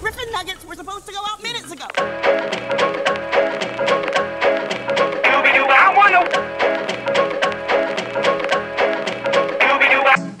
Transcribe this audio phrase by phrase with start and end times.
[0.00, 1.86] Griffin nuggets were supposed to go out minutes ago.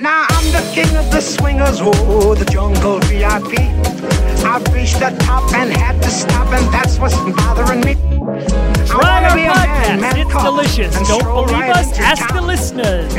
[0.00, 3.58] Now I'm the king of the swingers, oh, the jungle VIP.
[4.44, 8.07] I've reached the top and had to stop, and that's what's bothering me.
[8.98, 10.16] Try our podcast.
[10.16, 11.08] It's delicious.
[11.08, 11.96] Don't believe us?
[12.00, 13.14] Ask the listeners.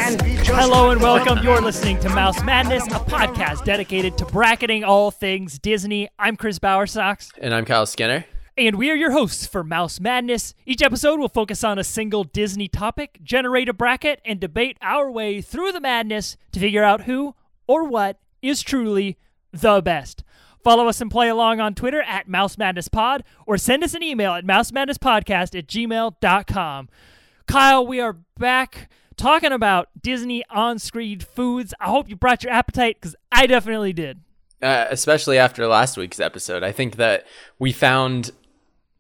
[0.46, 1.42] Hello and welcome.
[1.42, 6.10] You're listening to Mouse Madness, a podcast dedicated to bracketing all things Disney.
[6.20, 7.32] I'm Chris Bowersox.
[7.38, 8.26] And I'm Kyle Skinner.
[8.58, 10.54] And we are your hosts for Mouse Madness.
[10.66, 15.10] Each episode will focus on a single Disney topic, generate a bracket, and debate our
[15.10, 17.36] way through the madness to figure out who
[17.68, 19.18] or what is truly
[19.54, 20.26] the best.
[20.64, 24.04] Follow us and play along on Twitter at Mouse Madness Pod or send us an
[24.04, 26.90] email at mousemadnesspodcast at gmail.com.
[27.48, 31.74] Kyle, we are back talking about Disney on screen foods.
[31.80, 34.22] I hope you brought your appetite because I definitely did.
[34.62, 36.64] Uh, especially after last week's episode.
[36.64, 37.26] I think that
[37.58, 38.32] we found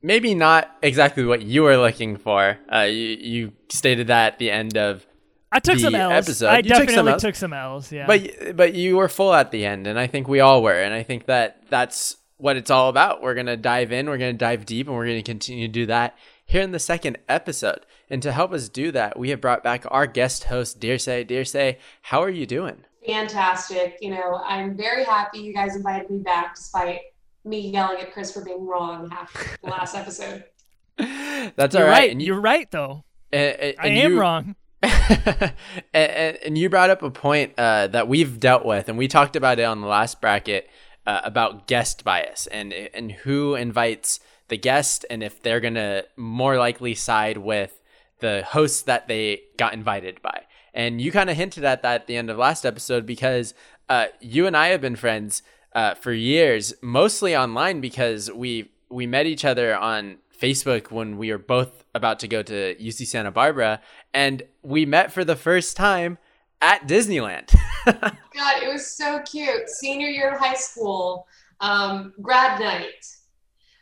[0.01, 2.57] maybe not exactly what you were looking for.
[2.73, 5.05] Uh, you, you stated that at the end of
[5.51, 6.27] I took some L's.
[6.27, 6.47] episode.
[6.47, 7.21] I You took some definitely L's.
[7.21, 7.91] took some L's.
[7.91, 8.05] Yeah.
[8.07, 10.93] But but you were full at the end, and I think we all were, and
[10.93, 13.21] I think that that's what it's all about.
[13.21, 16.15] We're gonna dive in, we're gonna dive deep, and we're gonna continue to do that
[16.45, 17.85] here in the second episode.
[18.11, 21.27] And to help us do that, we have brought back our guest host, Dearsay.
[21.27, 22.85] Dearsay, how are you doing?
[23.05, 23.97] fantastic.
[24.01, 26.99] You know, I'm very happy you guys invited me back despite
[27.43, 30.43] me yelling at Chris for being wrong half the last episode.
[30.97, 31.99] That's you're all right.
[31.99, 32.11] right.
[32.11, 33.03] And you, You're right, though.
[33.31, 34.55] and- and- I am you- wrong.
[35.93, 39.35] and, and, you brought up a point uh, that we've dealt with, and we talked
[39.35, 40.69] about it on the last bracket
[41.05, 46.57] uh, about guest bias and and who invites the guest, and if they're gonna more
[46.57, 47.81] likely side with
[48.19, 50.43] the hosts that they got invited by.
[50.73, 53.53] And you kind of hinted at that at the end of last episode because
[53.89, 55.41] uh, you and I have been friends
[55.73, 61.31] uh, for years, mostly online because we we met each other on Facebook when we
[61.31, 63.81] were both about to go to UC Santa Barbara,
[64.13, 66.17] and we met for the first time
[66.61, 67.53] at Disneyland.
[67.85, 69.69] God, it was so cute.
[69.69, 71.27] Senior year of high school,
[71.59, 73.05] um, grad night.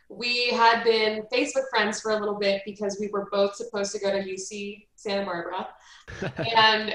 [0.08, 4.00] We had been Facebook friends for a little bit because we were both supposed to
[4.00, 5.68] go to UC Santa Barbara.
[6.56, 6.94] and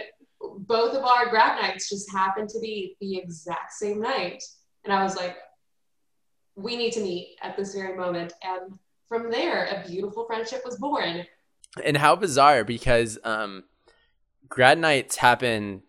[0.60, 4.44] both of our grad nights just happened to be the exact same night.
[4.84, 5.38] And I was like,
[6.56, 8.34] we need to meet at this very moment.
[8.44, 8.78] And
[9.14, 11.28] from there, a beautiful friendship was born.
[11.84, 13.64] and how bizarre because um,
[14.50, 15.84] grad nights happen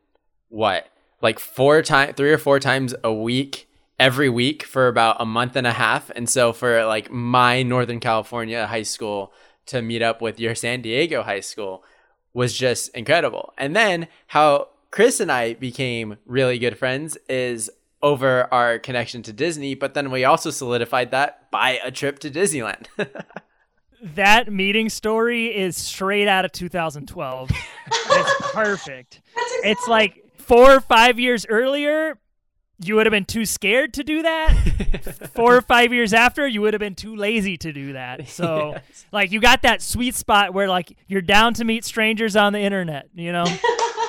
[0.49, 0.89] what
[1.23, 3.67] like four times, three or four times a week
[3.99, 6.11] every week for about a month and a half.
[6.11, 9.33] And so for like my Northern California high school
[9.67, 11.83] to meet up with your San Diego high school
[12.35, 13.55] was just incredible.
[13.56, 17.71] And then how Chris and I became really good friends is
[18.05, 22.31] over our connection to Disney, but then we also solidified that by a trip to
[22.31, 22.87] Disneyland.
[24.17, 27.51] That meeting story is straight out of 2012.
[27.51, 29.23] it's perfect.
[29.35, 32.19] That's It's like four or five years earlier,
[32.85, 34.51] you would have been too scared to do that.
[35.35, 38.29] four or five years after, you would have been too lazy to do that.
[38.29, 39.07] So, Yes.
[39.11, 42.61] like, you got that sweet spot where, like, you're down to meet strangers on the
[42.61, 43.47] internet, you know?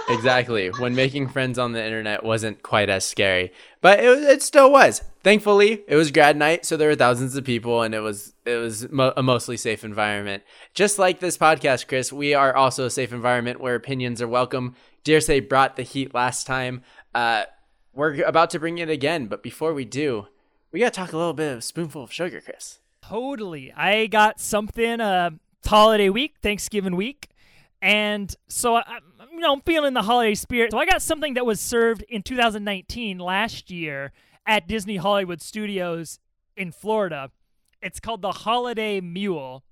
[0.10, 0.70] Exactly.
[0.70, 3.52] When making friends on the internet wasn't quite as scary
[3.82, 5.02] but it, it still was.
[5.24, 8.56] Thankfully it was grad night so there were thousands of people and it was it
[8.58, 10.44] was mo- a mostly safe environment.
[10.74, 14.76] Just like this podcast chris we are also a safe environment where opinions are welcome.
[15.06, 16.82] Say brought the heat last time.
[17.14, 17.44] Uh,
[17.94, 20.28] we're about to bring it again but before we do
[20.72, 22.80] we gotta talk a little bit of spoonful of sugar chris.
[23.02, 23.72] Totally.
[23.74, 25.32] I got something uh
[25.66, 27.30] holiday week, Thanksgiving week.
[27.82, 29.00] And so I
[29.36, 30.72] you know, I'm feeling the holiday spirit.
[30.72, 34.12] So I got something that was served in 2019 last year
[34.46, 36.20] at Disney Hollywood Studios
[36.56, 37.32] in Florida.
[37.82, 39.64] It's called the Holiday Mule.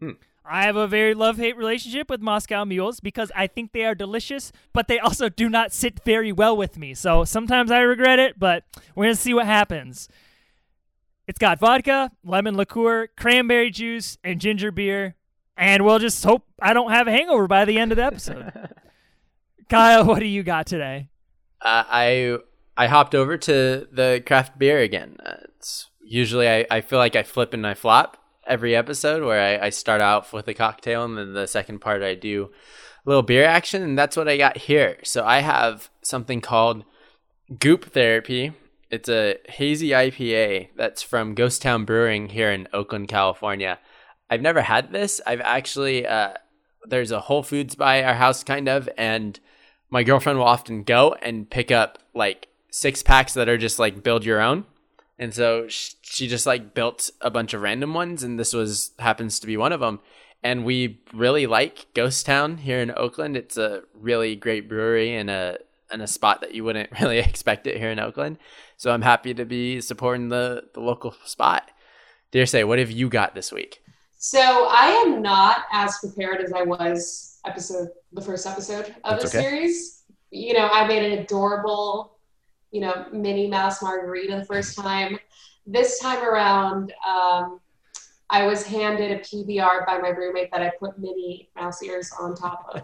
[0.00, 0.12] Hmm.
[0.44, 4.50] I have a very love-hate relationship with Moscow mules because I think they are delicious,
[4.72, 6.94] but they also do not sit very well with me.
[6.94, 8.64] So sometimes I regret it, but
[8.96, 10.08] we're going to see what happens.
[11.28, 15.14] It's got vodka, lemon liqueur, cranberry juice, and ginger beer.
[15.56, 18.52] And we'll just hope I don't have a hangover by the end of the episode.
[19.68, 21.08] Kyle, what do you got today?
[21.62, 22.38] uh, I
[22.76, 25.16] I hopped over to the craft beer again.
[25.24, 28.16] Uh, it's usually I, I feel like I flip and I flop
[28.46, 32.02] every episode where I, I start out with a cocktail and then the second part
[32.02, 32.50] I do
[33.06, 34.98] a little beer action and that's what I got here.
[35.04, 36.84] So I have something called
[37.58, 38.52] Goop Therapy.
[38.90, 43.78] It's a hazy IPA that's from Ghost Town Brewing here in Oakland, California.
[44.32, 45.20] I've never had this.
[45.26, 46.32] I've actually uh,
[46.88, 49.38] there's a Whole Foods by our house kind of and
[49.90, 54.02] my girlfriend will often go and pick up like six packs that are just like
[54.02, 54.64] build your own
[55.18, 59.38] And so she just like built a bunch of random ones, and this was happens
[59.40, 60.00] to be one of them.
[60.42, 63.36] And we really like Ghost Town here in Oakland.
[63.36, 65.58] It's a really great brewery and a
[65.90, 68.38] and a spot that you wouldn't really expect it here in Oakland.
[68.78, 71.70] So I'm happy to be supporting the the local spot.
[72.30, 73.82] Dare say, what have you got this week?
[74.24, 79.26] So I am not as prepared as I was episode the first episode of the
[79.26, 79.40] okay.
[79.40, 80.04] series.
[80.30, 82.18] You know, I made an adorable,
[82.70, 85.18] you know, Minnie Mouse margarita the first time.
[85.66, 87.58] This time around, um,
[88.30, 92.36] I was handed a PBR by my roommate that I put Minnie Mouse ears on
[92.36, 92.80] top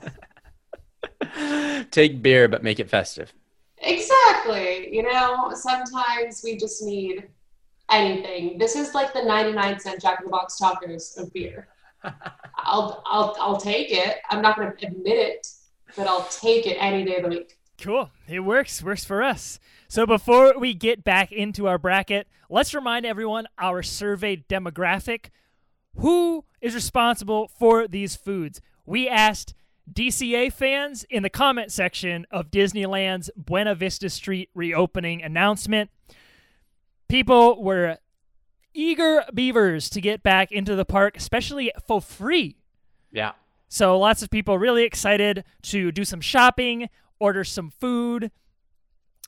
[1.22, 1.88] of.
[1.92, 3.32] Take beer, but make it festive.
[3.76, 4.92] Exactly.
[4.92, 7.28] You know, sometimes we just need
[7.90, 8.58] anything.
[8.58, 11.68] This is like the 99 cent Jack in the Box tacos of beer.
[12.56, 14.16] I'll I'll I'll take it.
[14.30, 15.46] I'm not going to admit it,
[15.96, 17.58] but I'll take it any day of the week.
[17.80, 18.10] Cool.
[18.26, 18.82] It works.
[18.82, 19.60] Works for us.
[19.88, 25.26] So before we get back into our bracket, let's remind everyone our survey demographic.
[25.96, 28.60] Who is responsible for these foods?
[28.84, 29.54] We asked
[29.92, 35.90] DCA fans in the comment section of Disneyland's Buena Vista Street reopening announcement.
[37.08, 37.98] People were
[38.74, 42.56] eager beavers to get back into the park, especially for free.
[43.10, 43.32] Yeah.
[43.68, 46.88] So lots of people really excited to do some shopping,
[47.18, 48.30] order some food.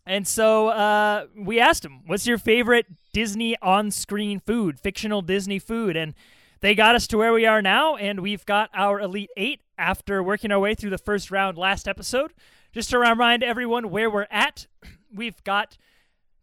[0.06, 5.58] And so uh, we asked them, what's your favorite Disney on screen food, fictional Disney
[5.58, 5.96] food?
[5.96, 6.14] And
[6.60, 10.22] they got us to where we are now, and we've got our Elite Eight after
[10.22, 12.32] working our way through the first round last episode.
[12.72, 14.66] Just to remind everyone where we're at,
[15.14, 15.76] we've got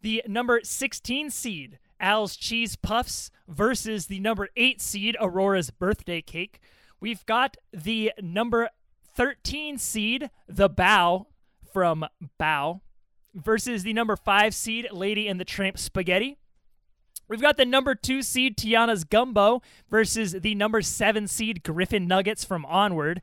[0.00, 6.60] the number 16 seed, Al's Cheese Puffs, versus the number 8 seed, Aurora's Birthday Cake.
[7.00, 8.70] We've got the number
[9.16, 11.26] 13 seed, The Bao
[11.72, 12.06] from
[12.40, 12.80] Bao,
[13.34, 16.38] versus the number 5 seed, Lady and the Tramp Spaghetti.
[17.28, 19.60] We've got the number 2 seed, Tiana's Gumbo,
[19.90, 23.20] versus the number 7 seed, Griffin Nuggets from Onward.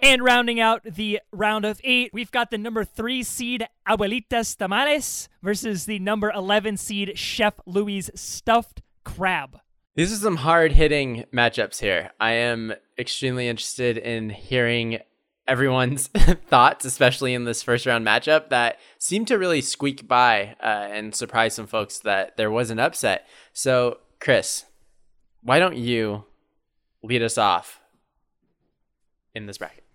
[0.00, 5.28] And rounding out the round of eight, we've got the number three seed Abuelitas Tamales
[5.42, 9.58] versus the number 11 seed Chef Louis Stuffed Crab.
[9.96, 12.12] These are some hard hitting matchups here.
[12.20, 15.00] I am extremely interested in hearing
[15.48, 16.06] everyone's
[16.46, 21.12] thoughts, especially in this first round matchup that seemed to really squeak by uh, and
[21.12, 23.26] surprise some folks that there was an upset.
[23.52, 24.66] So, Chris,
[25.42, 26.24] why don't you
[27.02, 27.80] lead us off
[29.34, 29.87] in this bracket?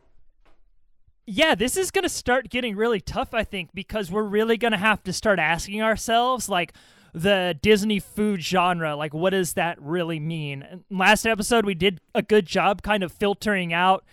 [1.26, 4.74] Yeah, this is going to start getting really tough, I think, because we're really going
[4.74, 6.74] to have to start asking ourselves, like,
[7.14, 10.84] the Disney food genre, like, what does that really mean?
[10.90, 14.04] Last episode, we did a good job kind of filtering out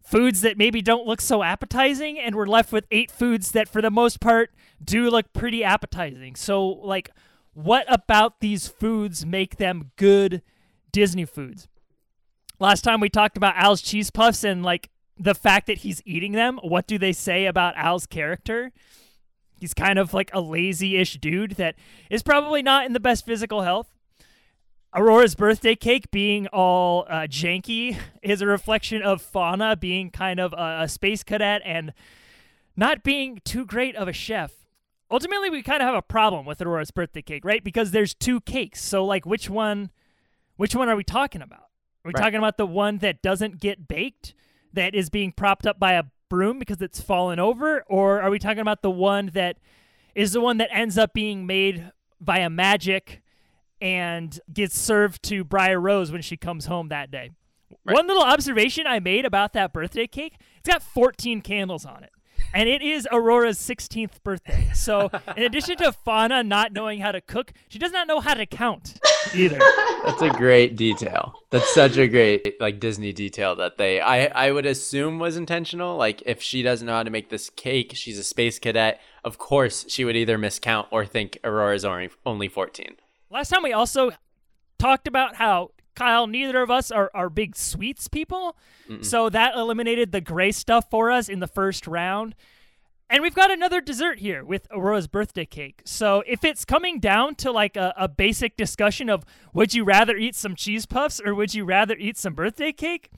[0.00, 3.82] foods that maybe don't look so appetizing, and we're left with eight foods that, for
[3.82, 4.50] the most part,
[4.84, 6.36] do look pretty appetizing.
[6.36, 7.10] So, like,
[7.54, 10.42] what about these foods make them good
[10.92, 11.66] Disney foods?
[12.60, 16.32] Last time we talked about Al's cheese puffs and like the fact that he's eating
[16.32, 16.58] them.
[16.62, 18.72] What do they say about Al's character?
[19.58, 21.76] He's kind of like a lazy-ish dude that
[22.10, 23.88] is probably not in the best physical health.
[24.96, 30.52] Aurora's birthday cake being all uh, janky is a reflection of Fauna being kind of
[30.52, 31.92] a, a space cadet and
[32.76, 34.52] not being too great of a chef.
[35.10, 37.62] Ultimately, we kind of have a problem with Aurora's birthday cake, right?
[37.62, 38.82] Because there's two cakes.
[38.84, 39.90] So, like, which one,
[40.56, 41.60] which one are we talking about?
[42.04, 42.22] Are we Right.
[42.22, 44.34] talking about the one that doesn't get baked,
[44.74, 48.38] that is being propped up by a broom because it's fallen over, or are we
[48.38, 49.56] talking about the one that
[50.14, 51.90] is the one that ends up being made
[52.20, 53.22] via magic
[53.80, 57.30] and gets served to Briar Rose when she comes home that day?
[57.84, 57.94] Right.
[57.94, 62.10] One little observation I made about that birthday cake: it's got 14 candles on it.
[62.54, 64.70] And it is Aurora's 16th birthday.
[64.74, 68.34] So, in addition to Fauna not knowing how to cook, she does not know how
[68.34, 69.00] to count
[69.34, 69.58] either.
[70.04, 71.34] That's a great detail.
[71.50, 75.96] That's such a great like Disney detail that they I I would assume was intentional.
[75.96, 79.00] Like if she doesn't know how to make this cake, she's a space cadet.
[79.24, 82.96] Of course, she would either miscount or think Aurora's only only 14.
[83.30, 84.12] Last time we also
[84.78, 88.56] talked about how Kyle, neither of us are, are big sweets people.
[89.02, 92.34] So that eliminated the gray stuff for us in the first round.
[93.08, 95.82] And we've got another dessert here with Aurora's birthday cake.
[95.84, 100.16] So if it's coming down to like a, a basic discussion of would you rather
[100.16, 103.10] eat some cheese puffs or would you rather eat some birthday cake?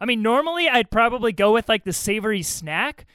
[0.00, 3.06] I mean, normally I'd probably go with like the savory snack.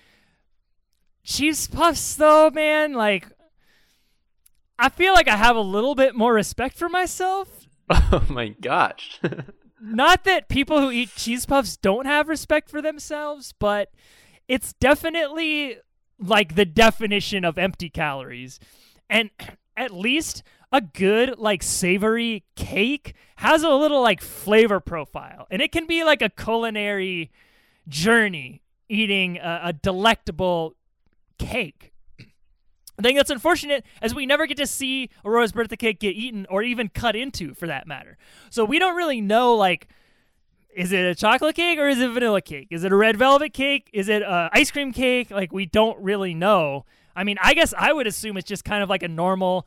[1.24, 3.28] Cheese puffs, though, man, like
[4.78, 7.59] I feel like I have a little bit more respect for myself
[8.12, 9.19] Oh my gosh.
[9.81, 13.91] not that people who eat cheese puffs don't have respect for themselves, but
[14.48, 15.77] it's definitely
[16.19, 18.60] like the definition of empty calories.
[19.10, 19.31] And
[19.77, 25.72] at least a good like savory cake has a little like flavor profile and it
[25.72, 27.31] can be like a culinary
[27.88, 30.75] journey eating a, a delectable
[31.39, 31.91] cake
[33.00, 36.46] I think that's unfortunate as we never get to see Aurora's birthday cake get eaten
[36.50, 38.18] or even cut into for that matter.
[38.50, 39.88] So we don't really know like
[40.75, 42.68] is it a chocolate cake or is it a vanilla cake?
[42.72, 43.89] Is it a red velvet cake?
[43.94, 45.32] Is it a ice cream cake?
[45.32, 46.86] Like we don't really know.
[47.15, 49.65] I mean, I guess I would assume it's just kind of like a normal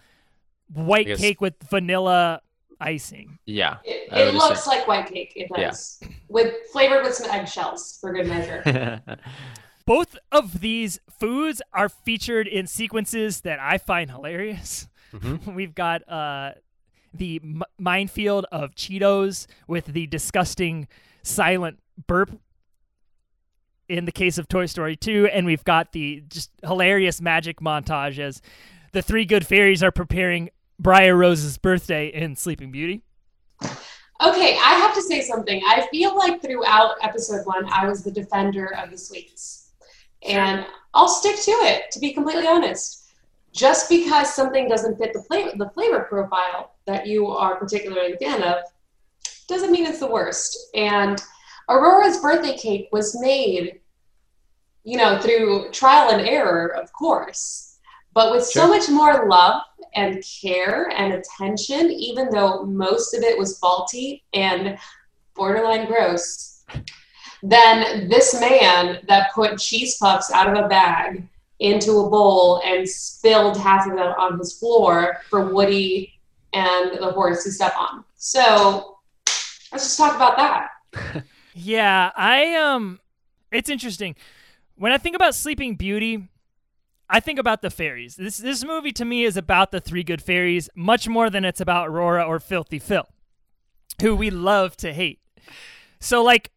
[0.72, 2.42] white guess- cake with vanilla
[2.80, 3.38] icing.
[3.46, 3.78] Yeah.
[3.84, 5.32] It, it would looks like white cake.
[5.36, 6.00] It does.
[6.28, 9.00] With flavored with some eggshells for good measure.
[9.86, 9.96] assume.
[9.96, 14.88] Both of these foods are featured in sequences that I find hilarious.
[15.46, 16.52] We've got uh,
[17.12, 20.88] the m- minefield of Cheetos with the disgusting
[21.22, 22.38] silent burp
[23.88, 28.18] in the case of Toy Story 2, and we've got the just hilarious magic montage
[28.18, 28.40] as
[28.92, 30.48] the three good fairies are preparing
[30.78, 33.02] Briar Rose's birthday in Sleeping Beauty.
[33.62, 35.60] Okay, I have to say something.
[35.66, 39.61] I feel like throughout episode one, I was the defender of the sweets.
[40.26, 43.10] And I'll stick to it, to be completely honest.
[43.52, 48.16] Just because something doesn't fit the flavor, the flavor profile that you are particularly a
[48.18, 48.62] fan of,
[49.46, 50.70] doesn't mean it's the worst.
[50.74, 51.22] And
[51.68, 53.80] Aurora's birthday cake was made,
[54.84, 57.78] you know, through trial and error, of course,
[58.14, 59.62] but with so much more love
[59.94, 64.78] and care and attention, even though most of it was faulty and
[65.34, 66.64] borderline gross,
[67.42, 71.26] than this man that put cheese puffs out of a bag
[71.58, 76.12] into a bowl and spilled half of it on his floor for Woody
[76.52, 78.04] and the horse to step on.
[78.16, 78.98] So
[79.70, 81.24] let's just talk about that.
[81.54, 82.98] Yeah, I um
[83.50, 84.16] it's interesting.
[84.76, 86.28] When I think about Sleeping Beauty,
[87.10, 88.16] I think about the fairies.
[88.16, 91.60] This this movie to me is about the three good fairies much more than it's
[91.60, 93.06] about Aurora or Filthy Phil,
[94.00, 95.20] who we love to hate.
[96.00, 96.50] So like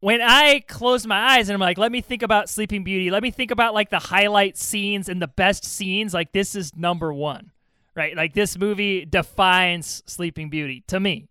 [0.00, 3.22] when I close my eyes and I'm like, let me think about Sleeping Beauty, let
[3.22, 7.12] me think about like the highlight scenes and the best scenes, like this is number
[7.12, 7.50] 1.
[7.94, 8.16] Right?
[8.16, 11.26] Like this movie defines Sleeping Beauty to me.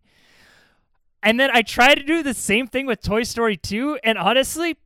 [1.23, 4.77] And then I try to do the same thing with Toy Story 2, and honestly,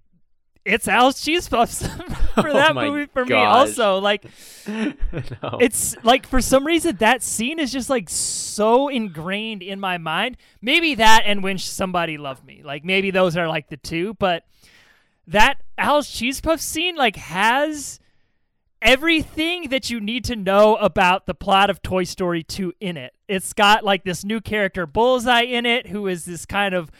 [0.64, 1.86] it's Al's Cheese Puffs
[2.36, 4.00] for Oh that my movie for me also.
[4.00, 4.26] Like
[4.68, 5.58] no.
[5.60, 10.38] it's like for some reason that scene is just like so ingrained in my mind.
[10.62, 12.62] Maybe that and when somebody loved me.
[12.64, 14.44] Like maybe those are like the two, but
[15.28, 18.00] that Al's Cheese Puff scene like has
[18.82, 23.14] everything that you need to know about the plot of Toy Story 2 in it.
[23.28, 26.92] It's got like this new character Bullseye in it who is this kind of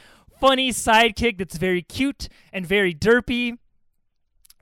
[0.42, 3.58] funny sidekick that's very cute and very derpy.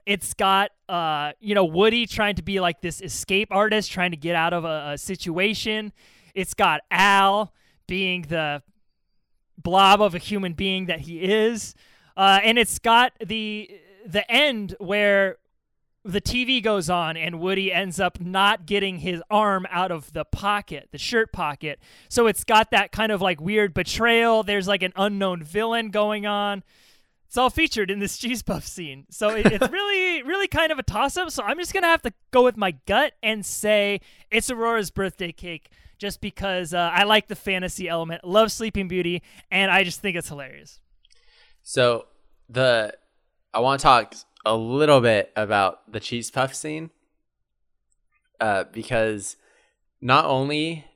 [0.06, 4.16] It's got uh you know Woody trying to be like this escape artist trying to
[4.16, 5.92] get out of a, a situation.
[6.34, 7.52] It's got Al
[7.88, 8.62] being the
[9.58, 11.74] blob of a human being that he is.
[12.16, 13.70] Uh, and it's got the
[14.06, 15.36] the end where
[16.04, 20.24] the TV goes on and Woody ends up not getting his arm out of the
[20.24, 21.78] pocket, the shirt pocket.
[22.08, 24.42] So it's got that kind of like weird betrayal.
[24.42, 26.62] There's like an unknown villain going on.
[27.26, 29.06] It's all featured in this cheese puff scene.
[29.10, 31.30] So it, it's really, really kind of a toss up.
[31.30, 34.90] So I'm just going to have to go with my gut and say it's Aurora's
[34.90, 39.84] birthday cake just because uh, I like the fantasy element, love Sleeping Beauty, and I
[39.84, 40.80] just think it's hilarious.
[41.62, 42.06] So
[42.48, 42.94] the
[43.52, 46.90] I want to talk a little bit about the cheese puff scene,
[48.40, 49.36] uh, because
[50.00, 50.86] not only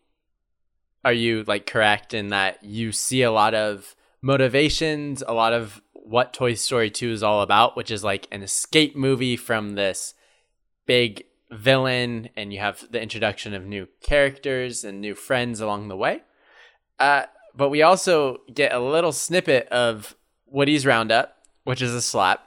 [1.04, 5.82] are you like correct in that you see a lot of motivations, a lot of
[5.92, 10.14] what Toy Story 2 is all about, which is like an escape movie from this
[10.86, 15.96] big villain, and you have the introduction of new characters and new friends along the
[15.96, 16.22] way.
[16.98, 17.24] Uh,
[17.54, 22.46] but we also get a little snippet of Woody's Roundup, which is a slap,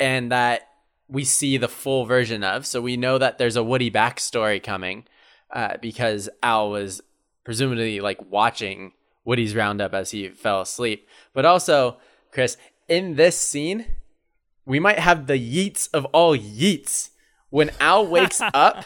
[0.00, 0.68] and that
[1.08, 2.66] we see the full version of.
[2.66, 5.04] So we know that there's a Woody backstory coming
[5.52, 7.02] uh, because Al was
[7.44, 8.92] presumably like watching
[9.24, 11.06] Woody's Roundup as he fell asleep.
[11.34, 11.98] But also,
[12.32, 12.56] Chris,
[12.88, 13.86] in this scene,
[14.64, 17.10] we might have the yeets of all yeets.
[17.50, 18.84] When Al wakes up,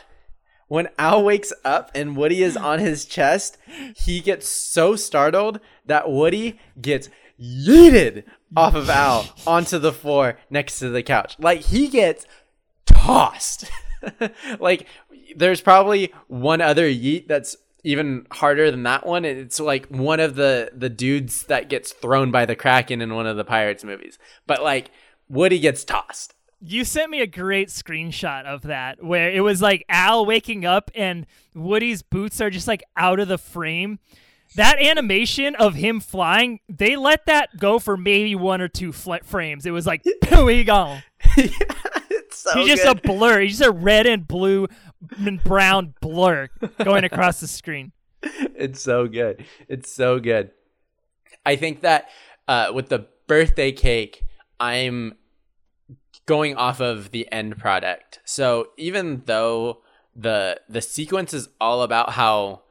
[0.69, 3.59] when Al wakes up and Woody is on his chest,
[3.97, 7.11] he gets so startled that Woody gets
[7.41, 8.25] yeeted
[8.57, 11.37] off of Al onto the floor next to the couch.
[11.39, 12.27] Like he gets
[12.87, 13.71] tossed.
[14.61, 14.87] like
[15.37, 19.25] there's probably one other yeet that's even harder than that one.
[19.25, 23.27] It's like one of the the dudes that gets thrown by the Kraken in one
[23.27, 24.19] of the Pirates movies.
[24.47, 24.91] But like
[25.29, 26.35] Woody gets tossed.
[26.61, 30.91] You sent me a great screenshot of that where it was like Al waking up
[30.95, 33.99] and Woody's boots are just like out of the frame.
[34.57, 39.15] That animation of him flying, they let that go for maybe one or two fl-
[39.25, 39.67] frames.
[39.67, 40.03] It was like,
[40.45, 41.03] we gone.
[41.37, 42.99] it's so He's just good.
[42.99, 43.41] a blur.
[43.41, 44.69] He's just a red and blue
[45.19, 46.49] and brown blur
[46.83, 47.93] going across the screen.
[48.23, 49.45] it's so good.
[49.69, 50.51] It's so good.
[51.45, 52.09] I think that
[52.49, 54.25] uh, with the birthday cake,
[54.61, 55.15] I'm
[56.27, 58.21] going off of the end product.
[58.25, 59.83] So even though
[60.17, 62.63] the the sequence is all about how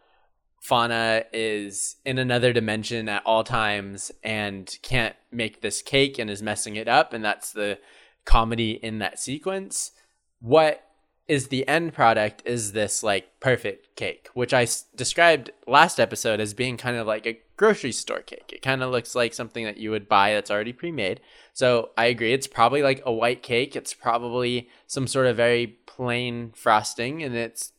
[0.64, 6.42] Fauna is in another dimension at all times and can't make this cake and is
[6.42, 7.80] messing it up, and that's the
[8.24, 9.92] comedy in that sequence.
[10.40, 10.82] What
[11.28, 16.40] is the end product is this like perfect cake, which I s- described last episode
[16.40, 18.52] as being kind of like a grocery store cake.
[18.54, 21.20] It kind of looks like something that you would buy that's already pre-made.
[21.52, 23.76] So I agree, it's probably like a white cake.
[23.76, 27.74] It's probably some sort of very plain frosting, and it's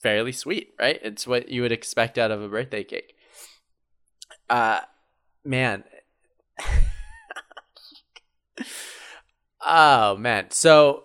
[0.00, 0.98] fairly sweet, right?
[1.02, 3.14] It's what you would expect out of a birthday cake.
[4.48, 4.80] Uh,
[5.44, 5.84] man.
[9.66, 11.04] oh man, so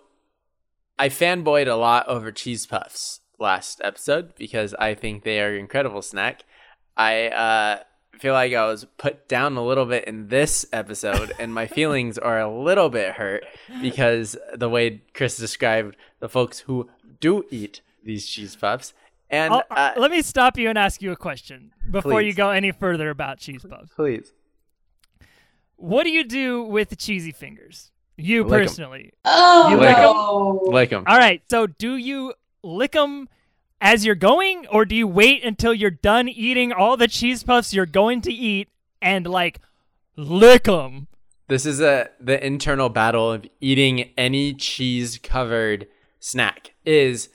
[0.98, 5.60] I fanboyed a lot over cheese puffs last episode because I think they are an
[5.60, 6.44] incredible snack.
[6.96, 7.80] I uh,
[8.18, 12.18] feel like I was put down a little bit in this episode, and my feelings
[12.18, 13.44] are a little bit hurt
[13.82, 16.88] because the way Chris described the folks who
[17.20, 18.94] do eat these cheese puffs.
[19.28, 22.70] And uh, let me stop you and ask you a question before you go any
[22.70, 23.90] further about cheese puffs.
[23.94, 24.32] please,
[25.76, 27.90] What do you do with the cheesy fingers?
[28.16, 28.58] You Lick 'em.
[28.66, 29.12] personally.
[29.24, 30.02] Oh You like 'em?
[30.04, 30.60] no!
[30.66, 31.04] like them.
[31.06, 31.42] All right.
[31.50, 32.32] So do you
[32.62, 33.28] lick them
[33.80, 37.74] as you're going, or do you wait until you're done eating all the cheese puffs
[37.74, 38.68] you're going to eat
[39.02, 39.60] and like
[40.16, 41.08] lick them?
[41.48, 45.86] This is a the internal battle of eating any cheese covered
[46.18, 47.28] snack is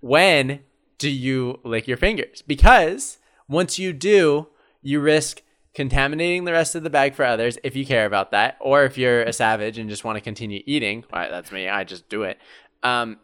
[0.00, 0.60] when
[0.98, 2.42] do you lick your fingers?
[2.42, 4.48] Because once you do,
[4.82, 5.42] you risk
[5.74, 8.98] contaminating the rest of the bag for others if you care about that, or if
[8.98, 11.04] you're a savage and just want to continue eating.
[11.12, 11.68] Right, that's me.
[11.68, 12.38] I just do it.
[12.82, 13.18] Um,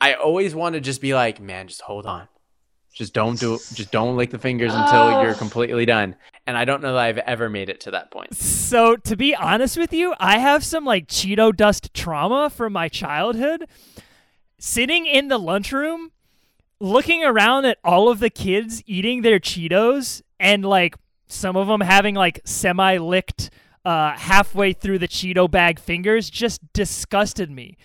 [0.00, 2.28] I always want to just be like, man, just hold on.
[2.94, 5.38] Just don't do just don't lick the fingers until you're Oh.
[5.38, 6.16] completely done.
[6.46, 8.34] And I don't know that I've ever made it to that point.
[8.34, 12.88] So to be honest with you, I have some like Cheeto dust trauma from my
[12.88, 13.66] childhood.
[14.58, 16.12] Sitting in the lunchroom,
[16.80, 20.96] looking around at all of the kids eating their Cheetos and like
[21.28, 23.50] some of them having like semi licked
[23.84, 27.76] uh, halfway through the Cheeto bag fingers just disgusted me.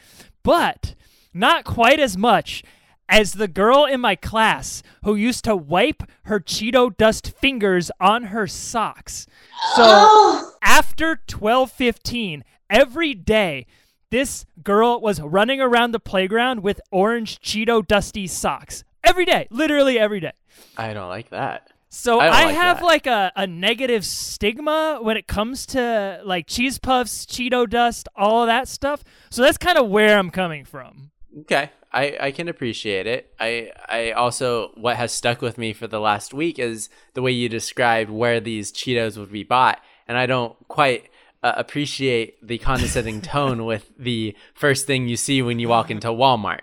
[0.43, 0.95] But
[1.33, 2.63] not quite as much
[3.07, 8.23] as the girl in my class who used to wipe her Cheeto dust fingers on
[8.25, 9.27] her socks.
[9.75, 13.67] So Oh, after 12:15 every day
[14.11, 18.83] this girl was running around the playground with orange Cheeto dusty socks.
[19.03, 20.33] Every day, literally every day.
[20.77, 21.71] I don't like that.
[21.89, 22.85] So I I, like have that.
[22.85, 28.43] like a, a negative stigma when it comes to like cheese puffs, Cheeto dust, all
[28.43, 29.03] of that stuff.
[29.29, 31.11] So that's kind of where I'm coming from.
[31.41, 33.33] Okay, I, I can appreciate it.
[33.39, 37.31] I I also what has stuck with me for the last week is the way
[37.31, 41.09] you described where these Cheetos would be bought, and I don't quite
[41.43, 46.07] uh, appreciate the condescending tone with the first thing you see when you walk into
[46.09, 46.61] Walmart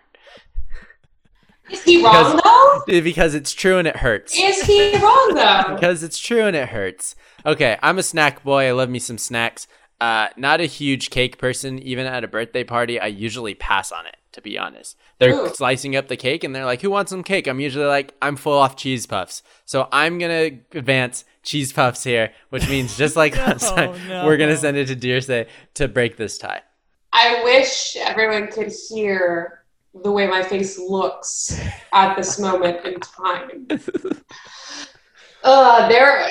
[1.70, 2.42] is he wrong Because-
[2.86, 3.00] though?
[3.02, 4.34] because it's true and it hurts.
[4.38, 5.74] Is he wrong though?
[5.74, 7.14] because it's true and it hurts.
[7.44, 8.68] Okay, I'm a snack boy.
[8.68, 9.66] I love me some snacks.
[10.00, 11.78] Uh, not a huge cake person.
[11.80, 14.14] Even at a birthday party, I usually pass on it.
[14.32, 15.48] To be honest, they're Ooh.
[15.54, 18.36] slicing up the cake and they're like, "Who wants some cake?" I'm usually like, "I'm
[18.36, 23.34] full off cheese puffs." So I'm gonna advance cheese puffs here, which means just like
[23.46, 24.26] last time, no.
[24.26, 26.60] we're gonna send it to Deersay to break this tie.
[27.12, 29.64] I wish everyone could hear
[30.02, 31.58] the way my face looks
[31.92, 33.66] at this moment in time.
[35.42, 36.30] Uh, there,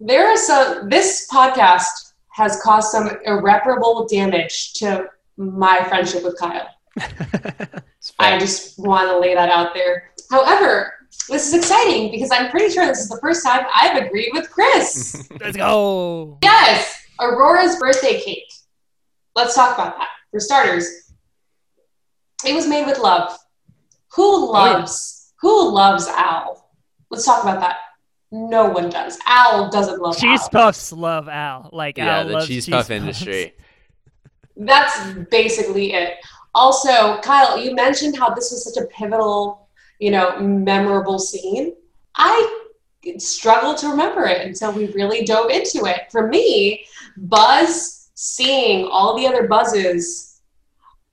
[0.00, 0.88] there is some.
[0.88, 5.06] This podcast has caused some irreparable damage to
[5.36, 6.68] my friendship with Kyle.
[8.18, 10.12] I just want to lay that out there.
[10.30, 10.94] However,
[11.28, 14.50] this is exciting because I'm pretty sure this is the first time I've agreed with
[14.50, 15.28] Chris.
[15.40, 16.38] Let's go.
[16.42, 18.50] yes, Aurora's birthday cake.
[19.34, 20.08] Let's talk about that.
[20.30, 21.12] For starters,
[22.46, 23.36] it was made with love.
[24.14, 26.70] Who loves who loves Al?
[27.10, 27.76] Let's talk about that.
[28.30, 29.18] No one does.
[29.26, 30.48] Al doesn't love Cheese Al.
[30.50, 31.70] puffs love Al.
[31.72, 32.90] Like yeah, Al the loves cheese, cheese puff puffs.
[32.90, 33.54] industry.
[34.56, 36.14] That's basically it.
[36.54, 39.57] Also, Kyle, you mentioned how this was such a pivotal,
[39.98, 41.74] you know, memorable scene.
[42.14, 42.64] I
[43.18, 46.10] struggled to remember it until we really dove into it.
[46.10, 46.84] For me,
[47.16, 50.40] Buzz seeing all the other buzzes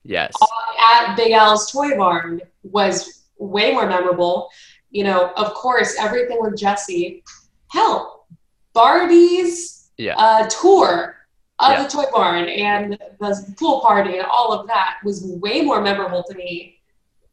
[0.04, 0.32] Yes.
[0.78, 4.48] at Big Al's Toy Barn was way more memorable.
[4.90, 7.24] You know, of course, everything with Jesse.
[7.72, 8.26] Hell,
[8.72, 10.16] Barbie's Yeah.
[10.16, 11.16] uh, tour
[11.58, 11.82] of Yeah.
[11.82, 16.22] the Toy Barn and the pool party and all of that was way more memorable
[16.28, 16.75] to me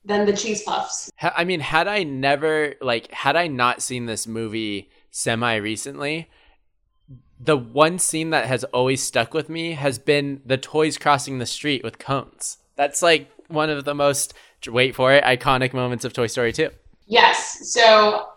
[0.05, 1.11] than the cheese puffs.
[1.21, 6.29] I mean, had I never like had I not seen this movie semi recently,
[7.39, 11.45] the one scene that has always stuck with me has been the toys crossing the
[11.45, 12.57] street with cones.
[12.75, 14.33] That's like one of the most
[14.67, 16.69] wait for it iconic moments of Toy Story 2.
[17.05, 17.71] Yes.
[17.71, 18.29] So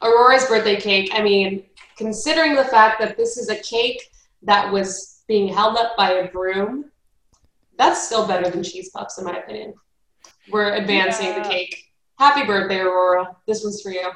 [0.00, 1.64] Aurora's birthday cake, I mean,
[1.96, 4.10] considering the fact that this is a cake
[4.42, 6.90] that was being held up by a broom,
[7.78, 9.74] that's still better than cheese puffs, in my opinion.
[10.50, 11.42] We're advancing Yeah.
[11.42, 11.76] the cake.
[12.18, 13.36] Happy birthday, Aurora.
[13.46, 14.10] This one's for you.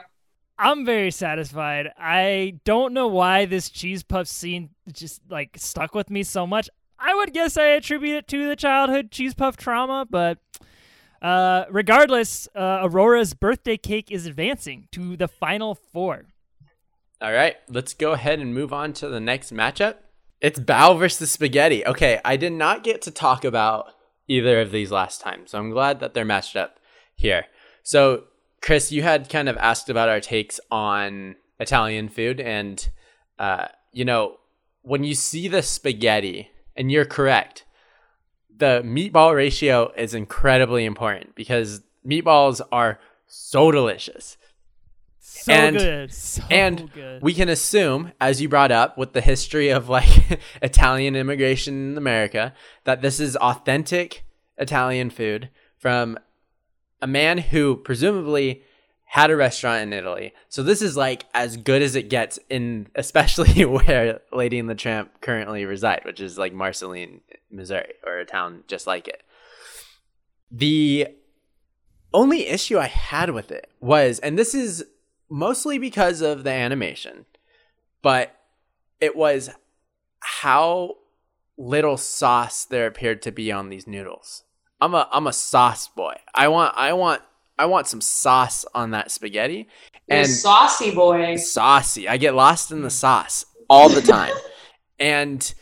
[0.58, 1.88] I'm very satisfied.
[1.98, 6.70] I don't know why this cheese puff scene just like stuck with me so much.
[6.98, 10.38] I would guess I attribute it to the childhood cheese puff trauma, but
[11.20, 16.24] uh, regardless, uh, Aurora's birthday cake is advancing to the final four.
[17.20, 19.96] All right, let's go ahead and move on to the next matchup.
[20.40, 21.84] It's Bao versus Spaghetti.
[21.86, 23.88] Okay, I did not get to talk about
[24.28, 26.78] either of these last time, so I'm glad that they're matched up
[27.14, 27.46] here.
[27.82, 28.24] So,
[28.60, 32.88] Chris, you had kind of asked about our takes on Italian food, and
[33.38, 34.38] uh, you know,
[34.82, 37.64] when you see the spaghetti, and you're correct,
[38.54, 44.36] the meatball ratio is incredibly important because meatballs are so delicious.
[45.28, 46.12] So And- good.
[46.12, 47.20] So and good.
[47.20, 51.98] we can assume, as you brought up, with the history of like Italian immigration in
[51.98, 54.24] America, that this is authentic
[54.56, 56.16] Italian food from
[57.02, 58.62] a man who presumably
[59.04, 60.32] had a restaurant in Italy.
[60.48, 64.74] So this is like as good as it gets in especially where Lady and the
[64.76, 69.22] Tramp currently reside, which is like Marceline, Missouri, or a town just like it.
[70.52, 71.08] The
[72.14, 74.84] only issue I had with it was, and this is
[75.28, 77.26] mostly because of the animation,
[78.02, 78.36] but
[79.00, 79.50] it was
[80.20, 80.96] how
[81.58, 84.42] little sauce there appeared to be on these noodles.
[84.80, 86.16] I'm a I'm a sauce boy.
[86.34, 87.22] I want I want
[87.58, 89.68] I want some sauce on that spaghetti
[90.08, 91.36] You're and saucy boy.
[91.36, 92.08] saucy.
[92.08, 94.34] I get lost in the sauce all the time.
[94.98, 95.54] and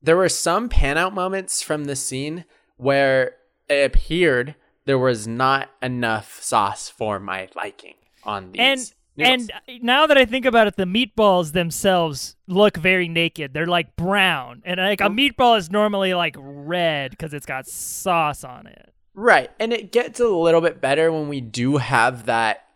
[0.00, 2.44] there were some pan out moments from the scene
[2.76, 3.34] where
[3.68, 7.94] it appeared there was not enough sauce for my liking
[8.28, 8.60] on these.
[8.60, 9.50] and noodles.
[9.66, 13.54] and now that I think about it, the meatballs themselves look very naked.
[13.54, 18.44] They're like brown, and like a meatball is normally like red because it's got sauce
[18.44, 18.92] on it.
[19.14, 19.50] Right.
[19.58, 22.66] And it gets a little bit better when we do have that.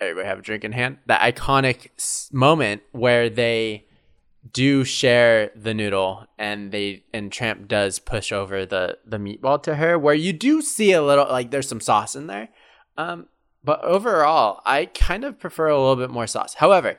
[0.00, 0.98] Everybody have a drink in hand?
[1.04, 1.90] That iconic
[2.32, 3.84] moment where they
[4.52, 9.76] do share the noodle and they and Tramp does push over the the meatball to
[9.76, 12.48] her where you do see a little like there's some sauce in there.
[12.96, 13.28] Um
[13.64, 16.54] but overall, I kind of prefer a little bit more sauce.
[16.54, 16.98] However,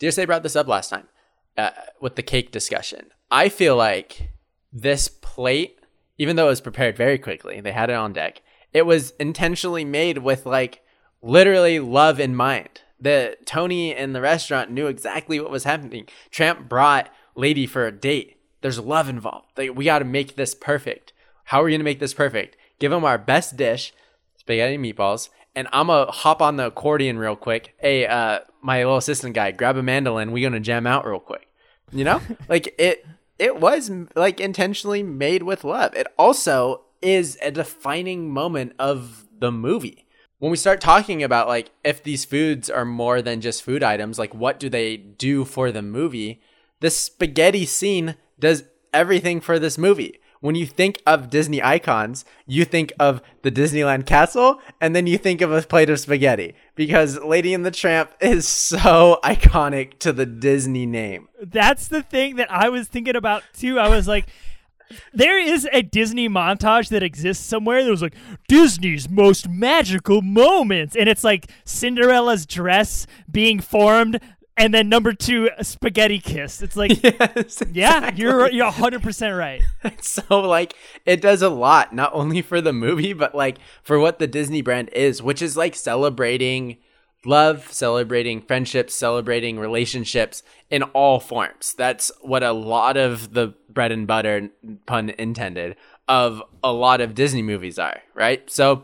[0.00, 1.08] Dearsay brought this up last time
[1.56, 1.70] uh,
[2.00, 3.10] with the cake discussion.
[3.30, 4.30] I feel like
[4.72, 5.78] this plate,
[6.18, 8.42] even though it was prepared very quickly, they had it on deck.
[8.72, 10.82] It was intentionally made with like
[11.22, 12.82] literally love in mind.
[13.00, 16.06] The Tony in the restaurant knew exactly what was happening.
[16.30, 18.36] Tramp brought Lady for a date.
[18.60, 19.46] There's love involved.
[19.56, 21.14] Like, we got to make this perfect.
[21.44, 22.56] How are we gonna make this perfect?
[22.78, 23.92] Give them our best dish,
[24.36, 27.74] spaghetti and meatballs, and I'm gonna hop on the accordion real quick.
[27.78, 30.32] Hey, uh, my little assistant guy, grab a mandolin.
[30.32, 31.48] We gonna jam out real quick.
[31.92, 33.06] You know, like it.
[33.38, 35.94] It was like intentionally made with love.
[35.94, 40.06] It also is a defining moment of the movie.
[40.38, 44.18] When we start talking about like if these foods are more than just food items,
[44.18, 46.42] like what do they do for the movie?
[46.80, 50.19] The spaghetti scene does everything for this movie.
[50.40, 55.18] When you think of Disney icons, you think of the Disneyland castle and then you
[55.18, 60.12] think of a plate of spaghetti because Lady and the Tramp is so iconic to
[60.12, 61.28] the Disney name.
[61.42, 63.78] That's the thing that I was thinking about too.
[63.78, 64.28] I was like,
[65.12, 68.16] there is a Disney montage that exists somewhere that was like
[68.48, 74.20] Disney's most magical moments, and it's like Cinderella's dress being formed,
[74.60, 76.60] and then number two, a spaghetti kiss.
[76.60, 79.62] It's like, Yes, yeah, you're you're hundred percent right.
[80.02, 80.74] so like
[81.06, 84.60] it does a lot not only for the movie but like for what the disney
[84.62, 86.76] brand is which is like celebrating
[87.24, 93.92] love celebrating friendships celebrating relationships in all forms that's what a lot of the bread
[93.92, 94.50] and butter
[94.86, 95.76] pun intended
[96.08, 98.82] of a lot of disney movies are right so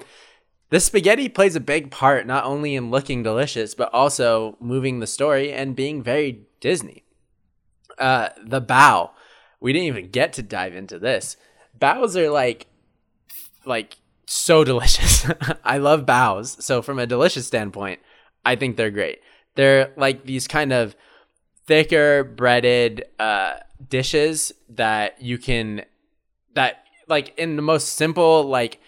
[0.71, 5.07] the spaghetti plays a big part not only in looking delicious but also moving the
[5.07, 7.05] story and being very disney
[7.99, 9.11] uh the bao
[9.61, 11.37] we didn't even get to dive into this.
[11.79, 12.67] Baos are like
[13.65, 15.27] like so delicious.
[15.65, 16.65] I love baos.
[16.65, 18.01] So from a delicious standpoint,
[18.45, 19.21] I think they're great.
[19.55, 20.95] They're like these kind of
[21.67, 23.55] thicker breaded uh,
[23.89, 25.85] dishes that you can
[26.55, 28.81] that like in the most simple like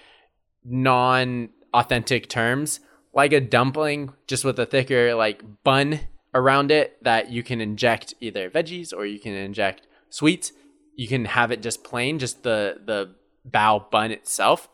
[0.64, 2.80] non authentic terms
[3.12, 6.00] like a dumpling just with a thicker like bun
[6.34, 10.52] around it that you can inject either veggies or you can inject sweets
[10.96, 13.14] you can have it just plain just the the
[13.50, 14.68] bao bun itself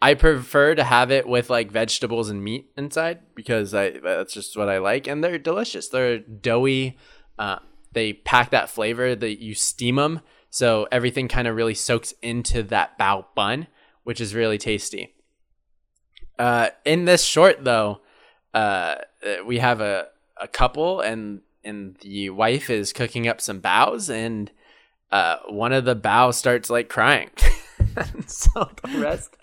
[0.00, 4.56] I prefer to have it with like vegetables and meat inside because I that's just
[4.56, 5.88] what I like, and they're delicious.
[5.88, 6.98] They're doughy.
[7.38, 7.60] Uh,
[7.92, 12.62] they pack that flavor that you steam them, so everything kind of really soaks into
[12.64, 13.68] that bao bun,
[14.04, 15.15] which is really tasty.
[16.38, 18.00] Uh, in this short though,
[18.54, 18.96] uh,
[19.44, 24.50] we have a a couple, and and the wife is cooking up some baos, and
[25.10, 27.30] uh, one of the bao starts like crying.
[28.26, 29.36] so the rest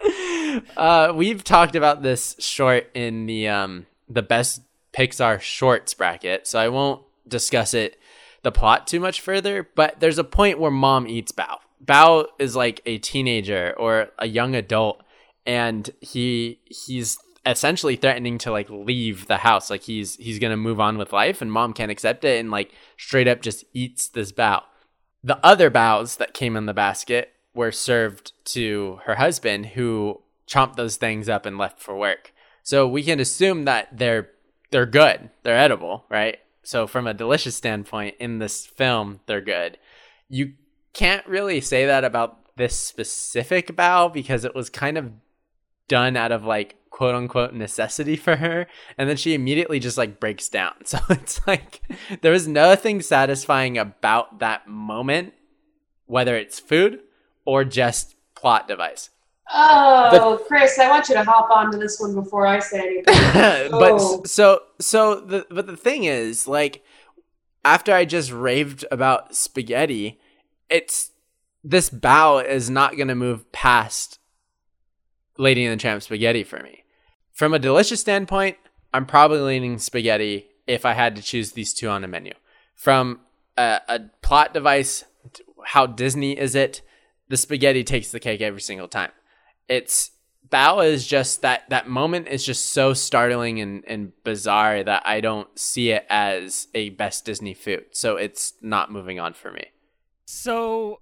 [0.77, 4.61] uh, we've talked about this short in the um the best
[4.93, 7.97] Pixar shorts bracket, so I won't discuss it
[8.43, 9.67] the plot too much further.
[9.75, 11.57] But there's a point where mom eats Bao.
[11.83, 15.02] Bao is like a teenager or a young adult,
[15.45, 20.79] and he he's essentially threatening to like leave the house like he's he's gonna move
[20.79, 24.31] on with life and mom can't accept it and like straight up just eats this
[24.31, 24.61] bao
[25.23, 30.75] the other baos that came in the basket were served to her husband who chomped
[30.75, 32.33] those things up and left for work.
[32.63, 34.29] So we can assume that they're
[34.71, 35.29] they're good.
[35.43, 36.37] They're edible, right?
[36.63, 39.77] So from a delicious standpoint in this film, they're good.
[40.29, 40.53] You
[40.93, 45.11] can't really say that about this specific bao because it was kind of
[45.87, 48.67] done out of like quote unquote necessity for her
[48.97, 50.73] and then she immediately just like breaks down.
[50.85, 51.81] So it's like
[52.21, 55.33] there was nothing satisfying about that moment
[56.05, 56.99] whether it's food
[57.45, 59.09] or just plot device.
[59.51, 63.03] Oh, the, Chris, I want you to hop onto this one before I say anything.
[63.71, 64.23] but oh.
[64.25, 66.83] so so the but the thing is, like,
[67.65, 70.19] after I just raved about spaghetti,
[70.69, 71.11] it's
[71.63, 74.19] this bao is not gonna move past
[75.37, 76.83] Lady and the Tramp spaghetti for me.
[77.31, 78.57] From a delicious standpoint,
[78.93, 82.33] I'm probably leaning spaghetti if I had to choose these two on a menu.
[82.75, 83.21] From
[83.57, 85.03] a, a plot device,
[85.65, 86.81] how Disney is it?
[87.29, 89.11] The spaghetti takes the cake every single time
[89.67, 90.11] it's
[90.49, 95.19] Bao is just that that moment is just so startling and, and bizarre that I
[95.19, 97.85] don't see it as a best Disney food.
[97.91, 99.65] So it's not moving on for me.
[100.25, 100.99] So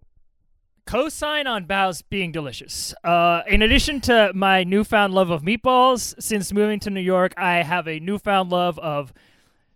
[0.92, 2.94] co-sign on Bao's being delicious.
[3.02, 7.64] Uh, in addition to my newfound love of meatballs, since moving to New York, I
[7.64, 9.14] have a newfound love of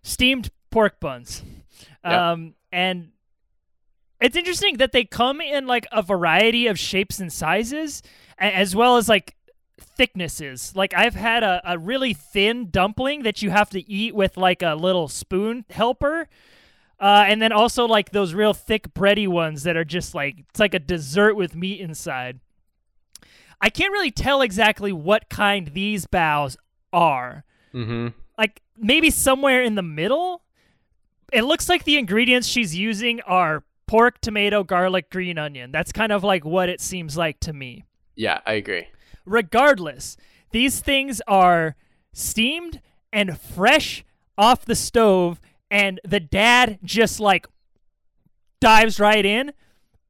[0.02, 1.42] steamed pork buns.
[2.04, 3.12] Um, and
[4.20, 8.02] it's interesting that they come in like a variety of shapes and sizes
[8.38, 9.36] as well as like
[9.80, 10.76] thicknesses.
[10.76, 14.62] Like I've had a, a really thin dumpling that you have to eat with like
[14.62, 16.28] a little spoon helper.
[16.98, 20.60] Uh, and then also like those real thick bready ones that are just like it's
[20.60, 22.40] like a dessert with meat inside.
[23.60, 26.56] I can't really tell exactly what kind these baos
[26.92, 27.44] are.
[27.74, 28.08] Mm-hmm.
[28.38, 30.42] Like maybe somewhere in the middle.
[31.32, 35.72] It looks like the ingredients she's using are pork, tomato, garlic, green onion.
[35.72, 37.84] That's kind of like what it seems like to me.
[38.14, 38.88] Yeah, I agree.
[39.24, 40.16] Regardless,
[40.50, 41.76] these things are
[42.12, 42.80] steamed
[43.12, 44.04] and fresh
[44.38, 45.40] off the stove,
[45.76, 47.46] and the dad just like
[48.60, 49.52] dives right in.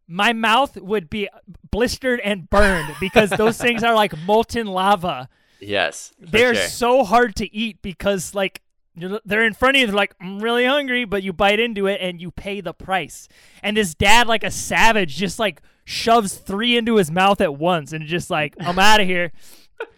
[0.07, 1.29] My mouth would be
[1.73, 5.29] blistered and burned because those things are like molten lava.
[5.59, 6.13] Yes.
[6.21, 6.69] They're sure.
[6.69, 8.63] so hard to eat because like
[8.95, 9.87] they're in front of you.
[9.89, 13.27] They're like, I'm really hungry, but you bite into it and you pay the price.
[13.61, 17.93] And this dad, like a savage, just like shoves three into his mouth at once
[17.93, 19.33] and just like, I'm out of here.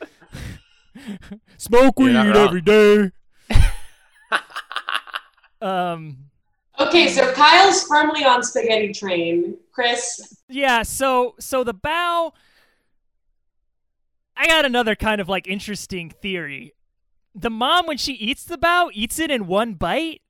[1.59, 3.11] Smoke weed every day.
[5.61, 6.17] Um.
[6.79, 9.57] Okay, so Kyle's firmly on spaghetti train.
[9.73, 10.37] Chris.
[10.49, 10.83] Yeah.
[10.83, 12.33] So so the bao.
[14.37, 16.75] I got another kind of like interesting theory.
[17.35, 20.23] The mom, when she eats the bao, eats it in one bite.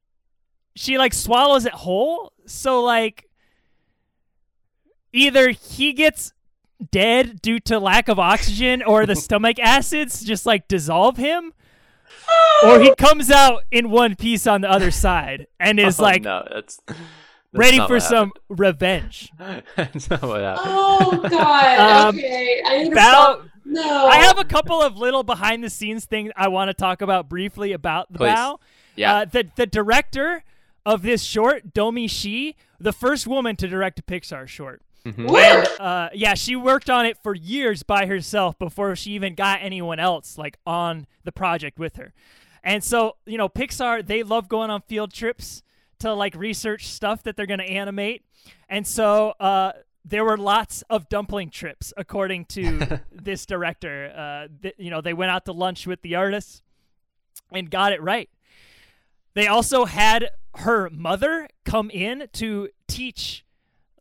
[0.75, 2.33] She like swallows it whole.
[2.47, 3.29] So like
[5.13, 6.33] either he gets
[6.91, 11.53] dead due to lack of oxygen or the stomach acids just like dissolve him
[12.65, 16.23] or he comes out in one piece on the other side and is oh, like
[16.23, 16.99] no, that's, that's
[17.53, 19.33] ready for some revenge.
[19.77, 20.67] that's not what happened.
[20.67, 22.09] Oh god.
[22.09, 22.63] Um, okay.
[22.65, 23.45] I need to stop.
[23.65, 24.07] No.
[24.07, 27.29] I have a couple of little behind the scenes things I want to talk about
[27.29, 28.31] briefly about the Please.
[28.31, 28.59] bao.
[28.97, 29.17] Yeah.
[29.17, 30.43] Uh, the the director
[30.87, 34.83] of this short, Domee Shi, the first woman to direct a Pixar short.
[35.13, 35.29] Mhm.
[35.31, 39.61] And uh, yeah, she worked on it for years by herself before she even got
[39.63, 42.13] anyone else like on the project with her.
[42.65, 45.63] And so, you know, Pixar, they love going on field trips
[46.01, 48.25] to like research stuff that they're going to animate.
[48.69, 49.73] And so, uh,
[50.05, 54.13] there were lots of dumpling trips, according to this director.
[54.17, 56.63] Uh, th- you know, they went out to lunch with the artists
[57.53, 58.31] and got it right.
[59.35, 63.45] They also had her mother come in to teach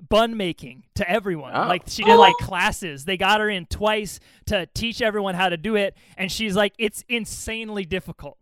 [0.10, 1.54] bun making to everyone.
[1.56, 1.68] Oh.
[1.68, 2.46] Like she did like oh.
[2.46, 3.06] classes.
[3.06, 6.74] They got her in twice to teach everyone how to do it and she's like
[6.78, 8.38] it's insanely difficult.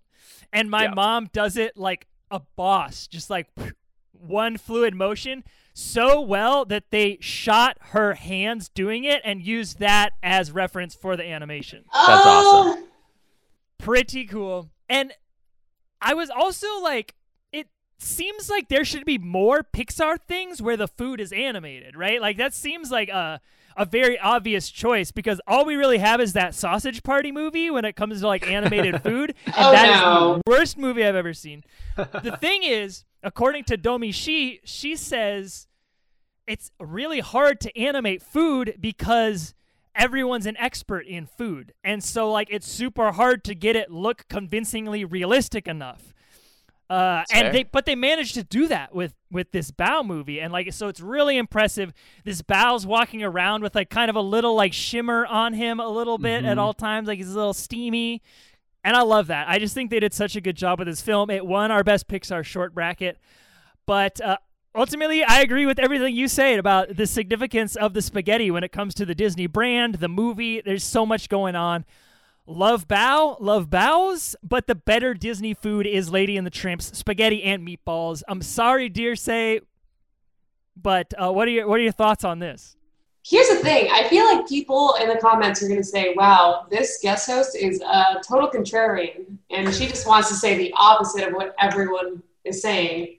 [0.53, 0.93] And my Yeah.
[0.93, 3.47] mom does it like a boss, just like
[4.11, 10.13] one fluid motion so well that they shot her hands doing it and used that
[10.23, 12.83] as reference for the animation That's Oh, awesome.
[13.77, 14.69] pretty cool.
[14.87, 15.11] And
[16.01, 17.24] I was also like, it
[17.97, 22.21] seems like there should be more Pixar things where the food is animated, right?
[22.21, 23.39] Like that seems like a
[23.77, 27.83] a very obvious choice because all we really have is that sausage party movie when
[27.83, 30.35] it comes to like animated food, and Oh, that is no.
[30.45, 31.61] the worst movie I've ever seen.
[31.97, 35.67] the thing is, according to Domee Shi, she says
[36.47, 39.53] it's really hard to animate food because
[39.93, 41.73] everyone's an expert in food.
[41.83, 46.13] And so like it's super hard to get it look convincingly realistic enough.
[46.87, 50.53] Uh, and they but they managed to do that with with this Bao movie and
[50.53, 51.91] like so it's really impressive.
[52.23, 55.89] This Bao's walking around with like kind of a little like shimmer on him a
[55.89, 58.21] little bit at all times like he's a little steamy.
[58.83, 59.49] And I love that.
[59.49, 61.31] I just think they did such a good job with this film.
[61.31, 63.17] It won our best Pixar short bracket.
[63.87, 64.37] But uh,
[64.75, 68.71] ultimately, I agree with everything you said about the significance of the spaghetti when it
[68.71, 70.61] comes to the Disney brand, the movie.
[70.61, 71.83] There's so much going on.
[72.47, 77.43] Love Bao, love baos, but the better Disney food is Lady and the Tramps spaghetti
[77.43, 78.21] and meatballs.
[78.27, 79.61] I'm sorry, dear say,
[80.75, 82.75] but uh, what are your what are your thoughts on this?
[83.27, 83.89] Here's the thing.
[83.91, 87.57] I feel like people in the comments are going to say, wow, this guest host
[87.57, 89.37] is a total contrarian.
[89.49, 93.17] And she just wants to say the opposite of what everyone is saying.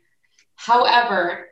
[0.55, 1.49] However,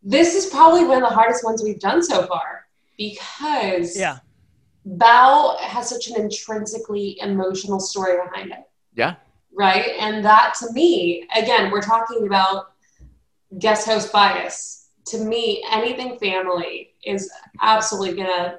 [0.00, 4.18] this is probably one of the hardest ones we've done so far because Yeah,
[4.96, 9.16] Bao has such an intrinsically emotional story behind it, Yeah.
[9.52, 9.90] right?
[10.00, 12.72] And that to me, again, we're talking about
[13.58, 14.88] guest host bias.
[15.06, 18.58] To me, anything family is absolutely going to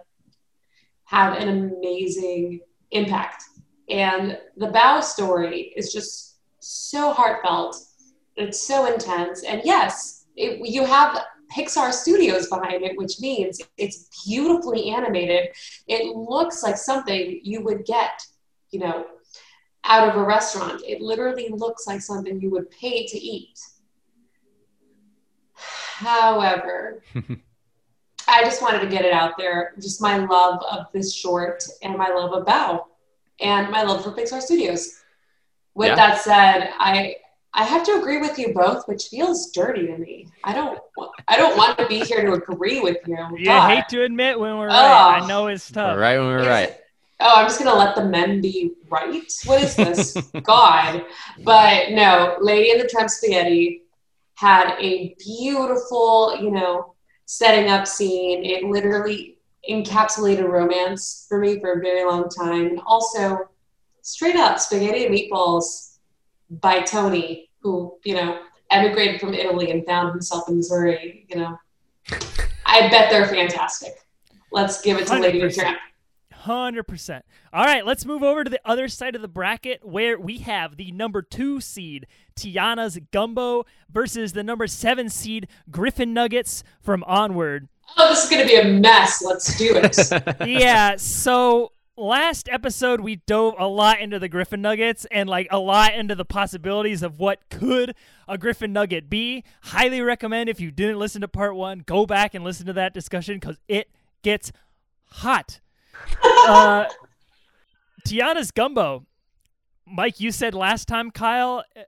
[1.06, 2.62] have an amazing
[2.92, 3.44] impact.
[3.90, 7.76] And the Bao story is just so heartfelt.
[8.36, 9.44] It's so intense.
[9.44, 15.50] And yes, it, you have Pixar Studios behind it, which means it's beautifully animated.
[15.88, 18.26] It looks like something you would get,
[18.72, 19.06] you know,
[19.84, 20.82] out of a restaurant.
[20.86, 23.60] It literally looks like something you would pay to eat.
[25.56, 27.02] However,
[28.28, 29.74] I just wanted to get it out there.
[29.80, 32.84] Just my love of this short and my love of Bao
[33.40, 35.02] and my love for Pixar Studios.
[35.74, 35.96] With Yeah.
[35.96, 37.16] that said, I
[37.54, 40.28] I have to agree with you both, which feels dirty to me.
[40.44, 40.80] I don't
[41.28, 43.18] I don't want to be here to agree with you.
[43.38, 45.22] you but- hate to admit when we're right.
[45.22, 45.98] I know it's tough.
[45.98, 46.76] Right when we're right.
[47.22, 49.32] Oh, I'm just gonna let the men be right.
[49.46, 50.14] What is this?
[50.44, 51.04] God.
[51.44, 53.84] But no, Lady in the Tramp Spaghetti
[54.36, 56.94] had a beautiful, you know,
[57.26, 58.46] setting up scene.
[58.46, 59.38] It literally
[59.70, 62.68] encapsulated romance for me for a very long time.
[62.68, 63.50] And also,
[64.02, 65.89] straight up spaghetti and meatballs
[66.50, 68.40] by Tony, who, you know,
[68.72, 71.58] emigrated from Italy and found himself in Missouri, you know.
[72.66, 74.06] I bet they're fantastic.
[74.52, 75.56] Let's give it to Lady and 100%.
[75.56, 75.80] Tramp.
[76.32, 77.26] Hundred percent.
[77.52, 80.78] All right, let's move over to the other side of the bracket where we have
[80.78, 87.68] the number two seed Tiana's Gumbo versus the number seven seed Griffin Nuggets from Onward.
[87.98, 89.22] Oh, this is going to be a mess.
[89.22, 90.48] Let's do it.
[90.48, 95.60] yeah, so last episode we dove a lot into the Griffin Nuggets and like a
[95.60, 97.96] lot into the possibilities of what could
[98.28, 99.44] a Griffin Nugget be.
[99.62, 102.94] Highly recommend if you didn't listen to part one, go back and listen to that
[102.94, 103.90] discussion because it
[104.22, 104.52] gets
[105.06, 105.60] hot.
[106.24, 106.86] uh,
[108.08, 109.06] Tiana's gumbo.
[109.86, 111.82] Mike, you said last time, Kyle, uh,